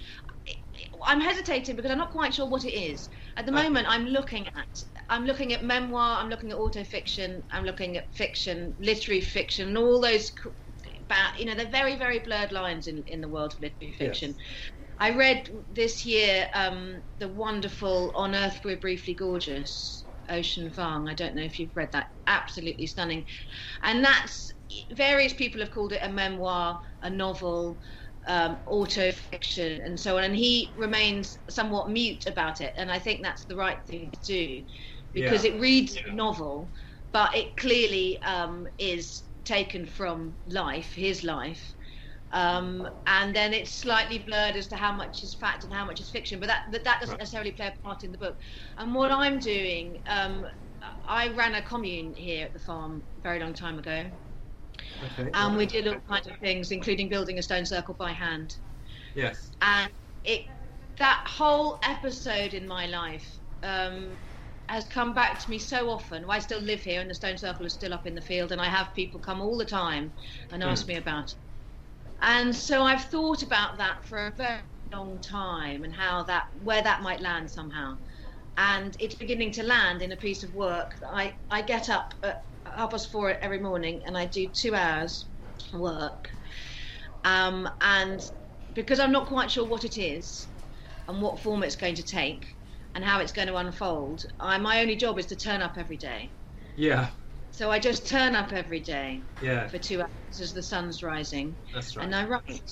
I'm 1.04 1.20
hesitating 1.20 1.76
because 1.76 1.90
I'm 1.90 1.98
not 1.98 2.12
quite 2.12 2.32
sure 2.32 2.46
what 2.46 2.64
it 2.64 2.72
is. 2.72 3.08
At 3.36 3.44
the 3.46 3.52
okay. 3.52 3.62
moment, 3.62 3.86
I'm 3.90 4.06
looking 4.06 4.46
at 4.46 4.84
I'm 5.10 5.26
looking 5.26 5.52
at 5.52 5.64
memoir, 5.64 6.18
I'm 6.18 6.30
looking 6.30 6.52
at 6.52 6.58
autofiction, 6.58 7.42
I'm 7.50 7.64
looking 7.64 7.96
at 7.96 8.14
fiction, 8.14 8.74
literary 8.78 9.20
fiction, 9.20 9.68
and 9.68 9.78
all 9.78 10.00
those. 10.00 10.32
About, 11.06 11.38
you 11.38 11.44
know, 11.44 11.54
they're 11.54 11.66
very, 11.70 11.96
very 11.96 12.20
blurred 12.20 12.52
lines 12.52 12.86
in, 12.86 13.02
in 13.06 13.20
the 13.20 13.28
world 13.28 13.52
of 13.52 13.60
literary 13.60 13.92
fiction. 13.92 14.30
Yes. 14.30 14.38
I 14.98 15.10
read 15.10 15.50
this 15.74 16.06
year 16.06 16.48
um, 16.54 17.02
the 17.18 17.28
wonderful 17.28 18.12
On 18.14 18.34
Earth 18.34 18.60
We're 18.64 18.76
Briefly 18.76 19.12
Gorgeous 19.12 20.04
Ocean 20.28 20.70
Vuong. 20.70 21.10
I 21.10 21.14
don't 21.14 21.34
know 21.34 21.42
if 21.42 21.58
you've 21.58 21.76
read 21.76 21.92
that. 21.92 22.06
Absolutely 22.26 22.86
stunning. 22.86 23.24
And 23.82 24.04
that's 24.04 24.52
various 24.92 25.32
people 25.32 25.60
have 25.60 25.70
called 25.70 25.92
it 25.92 26.00
a 26.02 26.08
memoir, 26.08 26.80
a 27.02 27.10
novel, 27.10 27.78
um, 28.26 28.58
auto 28.66 29.12
fiction, 29.12 29.80
and 29.82 29.98
so 29.98 30.18
on. 30.18 30.24
And 30.24 30.36
he 30.36 30.72
remains 30.76 31.38
somewhat 31.50 31.90
mute 31.90 32.26
about 32.26 32.60
it. 32.60 32.72
And 32.76 32.90
I 32.90 32.98
think 32.98 33.22
that's 33.22 33.44
the 33.44 33.56
right 33.56 33.78
thing 33.86 34.10
to 34.12 34.20
do 34.22 34.64
because 35.12 35.44
yeah. 35.44 35.52
it 35.52 35.60
reads 35.60 35.96
yeah. 36.06 36.14
novel, 36.14 36.70
but 37.12 37.34
it 37.36 37.56
clearly 37.56 38.20
um, 38.22 38.66
is 38.78 39.24
taken 39.44 39.86
from 39.86 40.36
life, 40.46 40.92
his 40.94 41.24
life. 41.24 41.74
Um, 42.32 42.88
and 43.06 43.34
then 43.36 43.52
it's 43.54 43.72
slightly 43.72 44.18
blurred 44.18 44.56
as 44.56 44.66
to 44.68 44.76
how 44.76 44.92
much 44.92 45.22
is 45.22 45.34
fact 45.34 45.64
and 45.64 45.72
how 45.72 45.84
much 45.84 46.00
is 46.00 46.10
fiction, 46.10 46.40
but 46.40 46.46
that 46.48 46.62
that, 46.72 46.84
that 46.84 47.00
doesn't 47.00 47.14
Right. 47.14 47.20
necessarily 47.20 47.52
play 47.52 47.66
a 47.68 47.74
part 47.86 48.04
in 48.04 48.12
the 48.12 48.18
book. 48.18 48.38
And 48.78 48.94
what 48.94 49.12
I'm 49.12 49.38
doing, 49.38 49.98
um, 50.06 50.46
I 51.06 51.28
ran 51.28 51.54
a 51.54 51.62
commune 51.62 52.14
here 52.14 52.46
at 52.46 52.52
the 52.54 52.58
farm 52.58 53.04
a 53.18 53.20
very 53.20 53.38
long 53.40 53.54
time 53.54 53.78
ago, 53.78 54.10
Okay. 55.02 55.30
and 55.34 55.56
we 55.56 55.66
did 55.66 55.86
all 55.86 56.00
kinds 56.08 56.26
of 56.26 56.38
things, 56.38 56.70
including 56.70 57.08
building 57.08 57.38
a 57.38 57.42
stone 57.42 57.66
circle 57.66 57.94
by 57.94 58.12
hand. 58.12 58.56
Yes. 59.14 59.50
and 59.62 59.90
it 60.24 60.42
that 60.98 61.22
whole 61.26 61.78
episode 61.84 62.54
in 62.54 62.66
my 62.66 62.86
life 62.86 63.40
um, 63.62 64.18
has 64.68 64.86
come 64.88 65.14
back 65.14 65.42
to 65.42 65.50
me 65.50 65.58
so 65.58 65.90
often. 65.90 66.24
I 66.28 66.38
still 66.38 66.60
live 66.60 66.82
here, 66.82 67.00
and 67.00 67.10
the 67.10 67.14
stone 67.14 67.38
circle 67.38 67.66
is 67.66 67.74
still 67.74 67.94
up 67.94 68.06
in 68.06 68.14
the 68.14 68.20
field, 68.20 68.52
and 68.52 68.60
I 68.60 68.66
have 68.66 68.94
people 68.94 69.20
come 69.20 69.40
all 69.40 69.56
the 69.56 69.64
time 69.64 70.12
and 70.50 70.62
ask 70.62 70.86
Mm. 70.86 70.88
me 70.88 70.96
about 70.96 71.32
it. 71.32 71.38
And 72.22 72.54
so 72.54 72.84
I've 72.84 73.04
thought 73.04 73.42
about 73.42 73.78
that 73.78 74.04
for 74.06 74.26
a 74.26 74.32
very 74.36 74.62
long 74.92 75.20
time, 75.20 75.84
and 75.84 75.94
how 75.94 76.24
that 76.24 76.44
where 76.54 76.82
that 76.82 77.02
might 77.02 77.20
land 77.20 77.50
somehow. 77.50 77.96
And 78.56 78.96
it's 79.00 79.16
beginning 79.16 79.52
to 79.54 79.62
land 79.62 80.02
in 80.02 80.12
a 80.12 80.16
piece 80.16 80.42
of 80.44 80.54
work. 80.54 80.92
that 81.00 81.10
I 81.12 81.36
I 81.50 81.62
get 81.62 81.88
up 81.90 82.14
at 82.22 82.38
half 82.66 82.90
past 82.92 83.10
four 83.10 83.30
every 83.42 83.60
morning, 83.60 84.02
and 84.06 84.16
I 84.16 84.26
do 84.26 84.48
two 84.54 84.74
hours 84.74 85.30
work. 85.72 86.30
Um, 87.24 87.68
and 87.80 88.20
because 88.74 89.00
I'm 89.00 89.12
not 89.12 89.28
quite 89.28 89.50
sure 89.50 89.66
what 89.68 89.84
it 89.84 89.96
is 89.98 90.48
and 91.08 91.22
what 91.22 91.42
form 91.42 91.62
it's 91.62 91.76
going 91.76 91.96
to 91.96 92.02
take 92.04 92.46
and 92.94 93.04
how 93.04 93.20
it's 93.20 93.32
going 93.32 93.48
to 93.48 93.56
unfold, 93.56 94.22
I, 94.40 94.58
my 94.58 94.80
only 94.80 94.96
job 94.96 95.18
is 95.18 95.26
to 95.26 95.36
turn 95.36 95.62
up 95.62 95.78
every 95.78 95.96
day. 95.98 96.34
Yeah. 96.76 97.10
So 97.52 97.70
I 97.70 97.78
just 97.78 98.08
turn 98.08 98.34
up 98.34 98.52
every 98.52 98.80
day 98.80 99.22
Yeah. 99.40 99.68
for 99.68 99.78
two 99.78 100.00
hours 100.00 100.40
as 100.40 100.52
the 100.52 100.62
sun's 100.62 101.02
rising 101.02 101.56
That's 101.72 101.96
right. 101.96 102.04
and 102.04 102.14
I 102.14 102.26
write. 102.26 102.70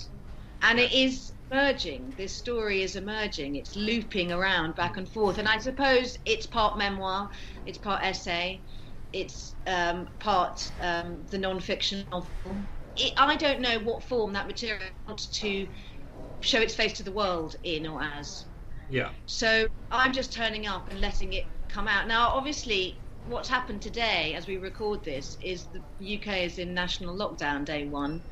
And 0.63 0.79
it 0.79 0.93
is 0.93 1.33
emerging. 1.51 2.15
This 2.17 2.37
story 2.37 2.83
is 2.83 2.97
emerging. 2.97 3.57
It's 3.57 3.77
looping 3.77 4.33
around 4.33 4.75
back 4.75 4.97
and 4.97 5.09
forth. 5.09 5.39
And 5.39 5.49
I 5.49 5.59
suppose 5.59 6.17
it's 6.27 6.47
part 6.47 6.77
memoir, 6.79 7.29
it's 7.65 7.79
part 7.79 8.03
essay, 8.03 8.65
it's 9.13 9.55
um, 9.67 10.09
part 10.19 10.61
um, 10.81 11.27
the 11.31 11.39
non-fiction 11.39 12.07
novel. 12.13 12.67
It, 12.97 13.13
I 13.17 13.37
don't 13.37 13.61
know 13.61 13.79
what 13.81 14.05
form 14.05 14.33
that 14.35 14.47
material 14.47 14.91
wants 15.07 15.29
to 15.41 15.67
show 16.41 16.61
its 16.61 16.75
face 16.75 16.95
to 16.95 17.03
the 17.03 17.13
world 17.13 17.57
in 17.63 17.87
or 17.87 18.03
as. 18.03 18.47
Yeah. 18.89 19.11
So 19.27 19.69
I'm 19.91 20.13
just 20.13 20.33
turning 20.33 20.67
up 20.67 20.91
and 20.91 21.01
letting 21.01 21.33
it 21.33 21.45
come 21.69 21.89
out. 21.89 22.07
Now, 22.09 22.31
obviously, 22.31 23.03
what's 23.25 23.49
happened 23.49 23.83
today 23.83 24.35
as 24.35 24.47
we 24.47 24.57
record 24.57 25.05
this 25.05 25.37
is 25.43 25.69
the 25.69 25.81
UK 26.19 26.39
is 26.45 26.59
in 26.59 26.75
national 26.75 27.17
lockdown 27.17 27.65
day 27.65 27.87
one, 27.87 28.23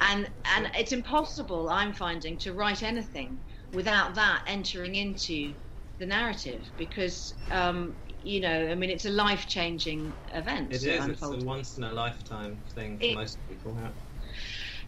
and 0.00 0.28
and 0.56 0.70
it's 0.76 0.92
impossible. 0.92 1.68
I'm 1.68 1.92
finding 1.92 2.38
to 2.38 2.52
write 2.52 2.82
anything 2.82 3.38
without 3.72 4.14
that 4.14 4.42
entering 4.46 4.94
into 4.94 5.54
the 5.98 6.06
narrative 6.06 6.62
because. 6.76 7.32
Um, 7.50 7.96
you 8.26 8.40
know, 8.40 8.68
I 8.70 8.74
mean, 8.74 8.88
it's 8.88 9.04
a 9.04 9.10
life-changing 9.10 10.14
event. 10.32 10.72
It 10.72 10.82
is. 10.82 11.06
It's 11.06 11.22
a 11.22 11.36
once 11.44 11.76
in 11.76 11.84
a 11.84 11.92
lifetime 11.92 12.64
thing 12.74 12.98
for 12.98 13.04
It- 13.04 13.14
most 13.14 13.38
people. 13.46 13.76
Yeah. 13.78 13.90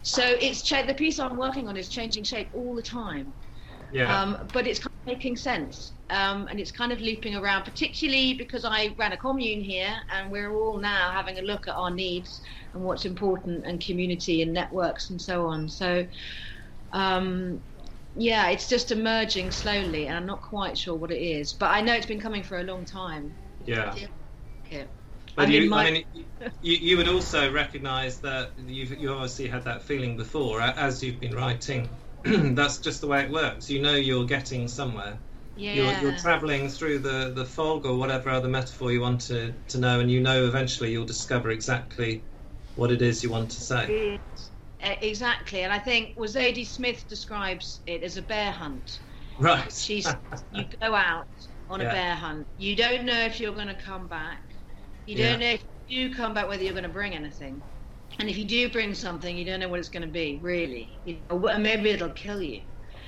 So 0.01 0.23
it's 0.23 0.63
cha- 0.63 0.85
the 0.85 0.95
piece 0.95 1.19
I'm 1.19 1.37
working 1.37 1.67
on 1.67 1.77
is 1.77 1.89
changing 1.89 2.23
shape 2.23 2.49
all 2.53 2.75
the 2.75 2.81
time. 2.81 3.33
Yeah. 3.91 4.21
Um, 4.21 4.47
but 4.53 4.65
it's 4.65 4.79
making 5.07 5.37
sense. 5.37 5.93
Um, 6.09 6.47
and 6.49 6.59
it's 6.59 6.71
kind 6.71 6.91
of 6.91 6.99
looping 7.01 7.35
around, 7.35 7.63
particularly 7.63 8.33
because 8.35 8.63
I 8.63 8.93
ran 8.97 9.13
a 9.13 9.17
commune 9.17 9.61
here 9.61 9.93
and 10.13 10.31
we're 10.31 10.53
all 10.53 10.77
now 10.77 11.11
having 11.11 11.39
a 11.39 11.41
look 11.41 11.67
at 11.67 11.75
our 11.75 11.89
needs 11.89 12.41
and 12.73 12.83
what's 12.83 13.05
important 13.05 13.65
and 13.65 13.83
community 13.83 14.41
and 14.41 14.53
networks 14.53 15.09
and 15.09 15.21
so 15.21 15.47
on. 15.47 15.67
So, 15.67 16.05
um, 16.93 17.61
yeah, 18.15 18.49
it's 18.49 18.69
just 18.69 18.91
emerging 18.91 19.51
slowly 19.51 20.07
and 20.07 20.15
I'm 20.15 20.25
not 20.25 20.41
quite 20.41 20.77
sure 20.77 20.95
what 20.95 21.11
it 21.11 21.21
is. 21.21 21.53
But 21.53 21.71
I 21.71 21.81
know 21.81 21.93
it's 21.93 22.05
been 22.05 22.21
coming 22.21 22.43
for 22.43 22.59
a 22.59 22.63
long 22.63 22.85
time. 22.85 23.33
yeah. 23.65 23.95
Yeah. 24.69 24.83
But 25.35 25.47
I 25.49 25.51
you, 25.51 25.69
my- 25.69 25.87
I 25.87 25.91
mean, 25.91 26.03
you, 26.61 26.75
you 26.75 26.97
would 26.97 27.07
also 27.07 27.51
recognise 27.51 28.19
that 28.21 28.51
you've 28.57 28.97
you 28.97 29.11
obviously 29.11 29.47
had 29.47 29.63
that 29.65 29.83
feeling 29.83 30.17
before 30.17 30.61
as 30.61 31.03
you've 31.03 31.19
been 31.19 31.35
writing. 31.35 31.87
That's 32.55 32.79
just 32.79 33.01
the 33.01 33.07
way 33.07 33.23
it 33.23 33.31
works. 33.31 33.69
You 33.69 33.81
know 33.81 33.95
you're 33.95 34.25
getting 34.25 34.67
somewhere. 34.67 35.17
Yeah. 35.55 35.73
You're, 35.73 36.11
you're 36.11 36.19
travelling 36.19 36.69
through 36.69 36.99
the, 36.99 37.31
the 37.35 37.45
fog 37.45 37.85
or 37.85 37.97
whatever 37.97 38.29
other 38.29 38.47
metaphor 38.47 38.91
you 38.91 39.01
want 39.01 39.21
to, 39.21 39.53
to 39.69 39.77
know, 39.79 39.99
and 39.99 40.09
you 40.11 40.21
know 40.21 40.45
eventually 40.45 40.91
you'll 40.91 41.05
discover 41.05 41.49
exactly 41.49 42.21
what 42.75 42.91
it 42.91 43.01
is 43.01 43.23
you 43.23 43.29
want 43.31 43.49
to 43.51 43.61
say. 43.61 44.19
Exactly, 44.79 45.63
and 45.63 45.73
I 45.73 45.79
think 45.79 46.13
well, 46.17 46.29
Zadie 46.29 46.65
Smith 46.65 47.07
describes 47.07 47.81
it 47.87 48.03
as 48.03 48.17
a 48.17 48.21
bear 48.21 48.51
hunt. 48.51 48.99
Right. 49.39 49.71
She's 49.71 50.07
you 50.51 50.65
go 50.79 50.93
out 50.93 51.25
on 51.69 51.81
Yeah. 51.81 51.89
a 51.89 51.93
bear 51.93 52.15
hunt. 52.15 52.47
You 52.57 52.75
don't 52.75 53.05
know 53.05 53.19
if 53.25 53.39
you're 53.39 53.53
going 53.53 53.67
to 53.67 53.75
come 53.75 54.07
back. 54.07 54.41
You 55.05 55.15
don't 55.17 55.39
know 55.39 55.51
if 55.51 55.63
you 55.87 56.13
come 56.13 56.33
back 56.33 56.47
whether 56.47 56.63
you're 56.63 56.73
going 56.73 56.83
to 56.83 56.89
bring 56.89 57.13
anything. 57.15 57.63
And 58.19 58.29
if 58.29 58.37
you 58.37 58.45
do 58.47 58.69
bring 58.69 58.93
something, 58.95 59.37
you 59.37 59.45
don't 59.45 59.59
know 59.59 59.69
what 59.69 59.79
it's 59.79 59.89
going 59.89 60.03
to 60.05 60.11
be. 60.11 60.39
Really, 60.41 60.99
you 61.03 61.25
know, 61.29 61.39
maybe 61.59 61.89
it'll 61.91 62.11
kill 62.13 62.41
you. 62.41 62.61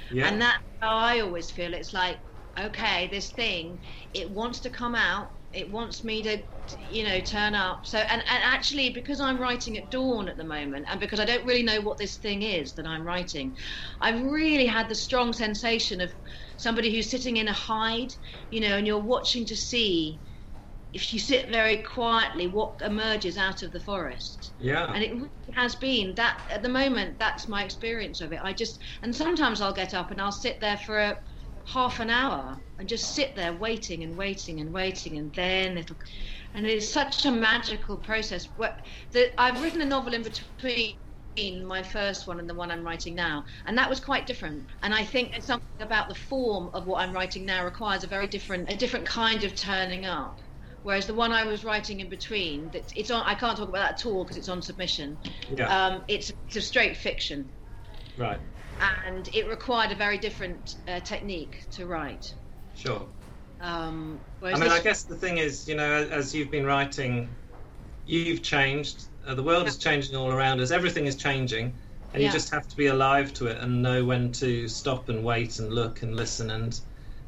yeah. 0.09 0.31
And 0.31 0.41
that's 0.41 0.57
how 0.81 0.95
I 0.97 1.19
always 1.21 1.51
feel. 1.51 1.73
It's 1.73 1.93
like, 1.93 2.19
okay, 2.59 3.07
this 3.07 3.31
thing, 3.33 3.79
it 4.13 4.29
wants 4.31 4.61
to 4.61 4.69
come 4.69 4.95
out. 4.95 5.29
It 5.53 5.71
wants 5.71 6.03
me 6.03 6.23
to, 6.23 6.43
you 6.77 7.03
know, 7.03 7.19
turn 7.21 7.55
up. 7.55 7.81
So, 7.85 7.97
and, 7.99 8.21
and 8.21 8.43
actually, 8.43 8.91
because 8.91 9.19
I'm 9.21 9.39
writing 9.39 9.77
at 9.77 9.89
dawn 9.91 10.29
at 10.29 10.37
the 10.37 10.43
moment, 10.43 10.87
and 10.89 10.99
because 10.99 11.19
I 11.19 11.25
don't 11.25 11.45
really 11.45 11.63
know 11.63 11.81
what 11.81 11.97
this 11.97 12.17
thing 12.17 12.43
is 12.43 12.73
that 12.75 12.87
I'm 12.87 13.03
writing, 13.03 13.55
I've 14.01 14.21
really 14.21 14.67
had 14.67 14.89
the 14.89 14.95
strong 14.95 15.33
sensation 15.33 16.01
of 16.01 16.13
somebody 16.57 16.93
who's 16.93 17.09
sitting 17.11 17.37
in 17.37 17.47
a 17.47 17.53
hide, 17.53 18.09
you 18.49 18.61
know, 18.61 18.77
and 18.77 18.85
you're 18.87 18.99
watching 19.03 19.45
to 19.47 19.55
see 19.55 20.21
if 20.93 21.13
you 21.13 21.19
sit 21.19 21.49
very 21.49 21.77
quietly 21.77 22.47
what 22.47 22.81
emerges 22.81 23.37
out 23.37 23.61
of 23.61 23.71
the 23.71 23.79
forest. 23.79 24.53
Yeah. 24.57 24.91
and 24.93 25.03
it 25.03 25.29
has 25.55 25.75
been. 25.75 26.15
That 26.15 26.39
at 26.49 26.63
the 26.63 26.69
moment 26.69 27.19
that's 27.19 27.47
my 27.47 27.63
experience 27.63 28.21
of 28.21 28.33
it. 28.33 28.39
I 28.43 28.53
just 28.53 28.79
and 29.03 29.15
sometimes 29.15 29.61
i'll 29.61 29.73
get 29.73 29.93
up 29.93 30.11
and 30.11 30.19
i'll 30.21 30.31
sit 30.31 30.59
there 30.61 30.77
for 30.77 30.99
a 30.99 31.17
half 31.65 31.99
an 31.99 32.09
hour 32.09 32.57
and 32.79 32.89
just 32.89 33.13
sit 33.13 33.35
there 33.35 33.53
waiting 33.53 34.03
and 34.03 34.15
waiting 34.17 34.59
and 34.59 34.73
waiting 34.73 35.17
and 35.19 35.31
then 35.35 35.77
it'll 35.77 35.95
and 36.55 36.65
it's 36.65 36.91
such 36.91 37.25
a 37.25 37.31
magical 37.31 37.97
process. 37.97 38.47
Where- 38.55 38.75
that 39.13 39.29
i've 39.37 39.61
written 39.61 39.81
a 39.81 39.85
novel 39.85 40.13
in 40.13 40.23
between 40.23 40.95
my 41.65 41.83
first 41.83 42.27
one 42.27 42.39
and 42.39 42.49
the 42.49 42.55
one 42.55 42.71
i'm 42.71 42.83
writing 42.83 43.15
now 43.15 43.45
and 43.65 43.77
that 43.77 43.89
was 43.89 43.99
quite 43.99 44.25
different. 44.25 44.65
And 44.81 44.93
i 44.93 45.03
think 45.05 45.35
something 45.41 45.65
about 45.79 46.09
the 46.09 46.15
form 46.15 46.69
of 46.73 46.85
what 46.87 47.01
i'm 47.01 47.13
writing 47.13 47.45
now 47.45 47.63
requires 47.63 48.03
a 48.03 48.07
very 48.07 48.27
different 48.27 48.71
a 48.71 48.75
different 48.75 49.05
kind 49.05 49.43
of 49.43 49.55
turning 49.55 50.05
up 50.05 50.39
Whereas 50.83 51.07
the 51.07 51.13
one 51.13 51.31
I 51.31 51.43
was 51.43 51.63
writing 51.63 51.99
in 51.99 52.09
between, 52.09 52.69
that 52.69 52.93
it's 52.95 53.11
on. 53.11 53.23
I 53.25 53.35
can't 53.35 53.57
talk 53.57 53.69
about 53.69 53.79
that 53.79 53.99
at 53.99 54.05
all 54.05 54.23
because 54.23 54.37
it's 54.37 54.49
on 54.49 54.61
submission. 54.61 55.17
yeah. 55.55 55.87
Um, 55.87 56.03
it's, 56.07 56.31
it's 56.47 56.55
a 56.55 56.61
straight 56.61 56.95
fiction, 56.95 57.49
right. 58.17 58.39
and 59.05 59.29
it 59.33 59.47
required 59.47 59.91
a 59.91 59.95
very 59.95 60.17
different 60.17 60.75
uh, 60.87 61.01
technique 61.01 61.65
to 61.71 61.85
write. 61.85 62.33
Sure. 62.75 63.05
Um, 63.59 64.19
I 64.41 64.51
mean, 64.51 64.61
this, 64.61 64.71
I 64.71 64.81
guess 64.81 65.03
the 65.03 65.15
thing 65.15 65.37
is, 65.37 65.67
you 65.67 65.75
know, 65.75 66.07
as 66.09 66.33
you've 66.33 66.51
been 66.51 66.65
writing, 66.65 67.27
you've 68.05 68.41
changed. 68.41 69.03
Uh, 69.27 69.35
the 69.35 69.43
world 69.43 69.67
is 69.67 69.77
changing 69.77 70.15
all 70.15 70.31
around 70.31 70.61
us. 70.61 70.71
Everything 70.71 71.07
is 71.07 71.17
changing, 71.17 71.73
and 72.13 72.23
you 72.23 72.31
just 72.31 72.51
have 72.51 72.67
to 72.69 72.77
be 72.77 72.87
alive 72.87 73.33
to 73.33 73.47
it 73.47 73.57
and 73.57 73.81
know 73.81 74.05
when 74.05 74.31
to 74.33 74.67
stop 74.69 75.09
and 75.09 75.25
wait 75.25 75.59
and 75.59 75.73
look 75.73 76.03
and 76.03 76.15
listen 76.15 76.51
and 76.51 76.79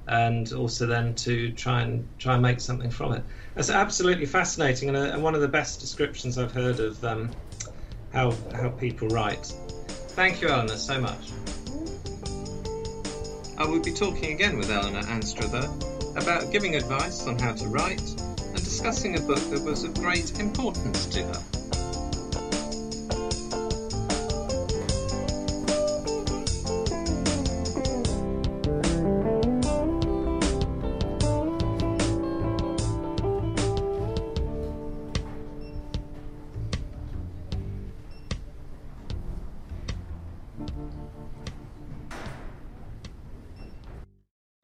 and 0.08 0.52
also 0.54 0.86
then 0.86 1.14
to 1.16 1.52
try 1.52 1.82
and 1.82 2.08
try 2.20 2.34
and 2.34 2.42
make 2.42 2.60
something 2.60 2.90
from 2.90 3.14
it. 3.14 3.24
That's 3.56 3.70
absolutely 3.70 4.26
fascinating 4.26 4.90
and, 4.90 4.98
uh, 4.98 5.14
and 5.14 5.24
one 5.24 5.36
of 5.36 5.42
the 5.42 5.48
best 5.48 5.80
descriptions 5.80 6.38
I've 6.38 6.52
heard 6.52 6.80
of 6.80 7.04
um, 7.04 7.32
how 8.14 8.34
how 8.54 8.70
people 8.70 9.08
write. 9.10 9.54
Thank 10.16 10.42
you, 10.42 10.50
Eleanor, 10.50 10.78
so 10.78 11.00
much. 11.00 11.32
I 13.58 13.66
will 13.66 13.82
be 13.82 13.94
talking 13.94 14.34
again 14.34 14.58
with 14.58 14.72
Eleanor 14.72 15.06
Anstruther 15.08 15.70
about 16.16 16.52
giving 16.52 16.76
advice 16.76 17.28
on 17.28 17.38
how 17.38 17.54
to 17.54 17.68
write 17.68 18.02
and 18.02 18.56
discussing 18.56 19.18
a 19.18 19.22
book 19.22 19.40
that 19.52 19.62
was 19.64 19.84
of 19.84 19.94
great 19.94 20.40
importance 20.40 21.06
to 21.08 21.24
her. 21.24 21.61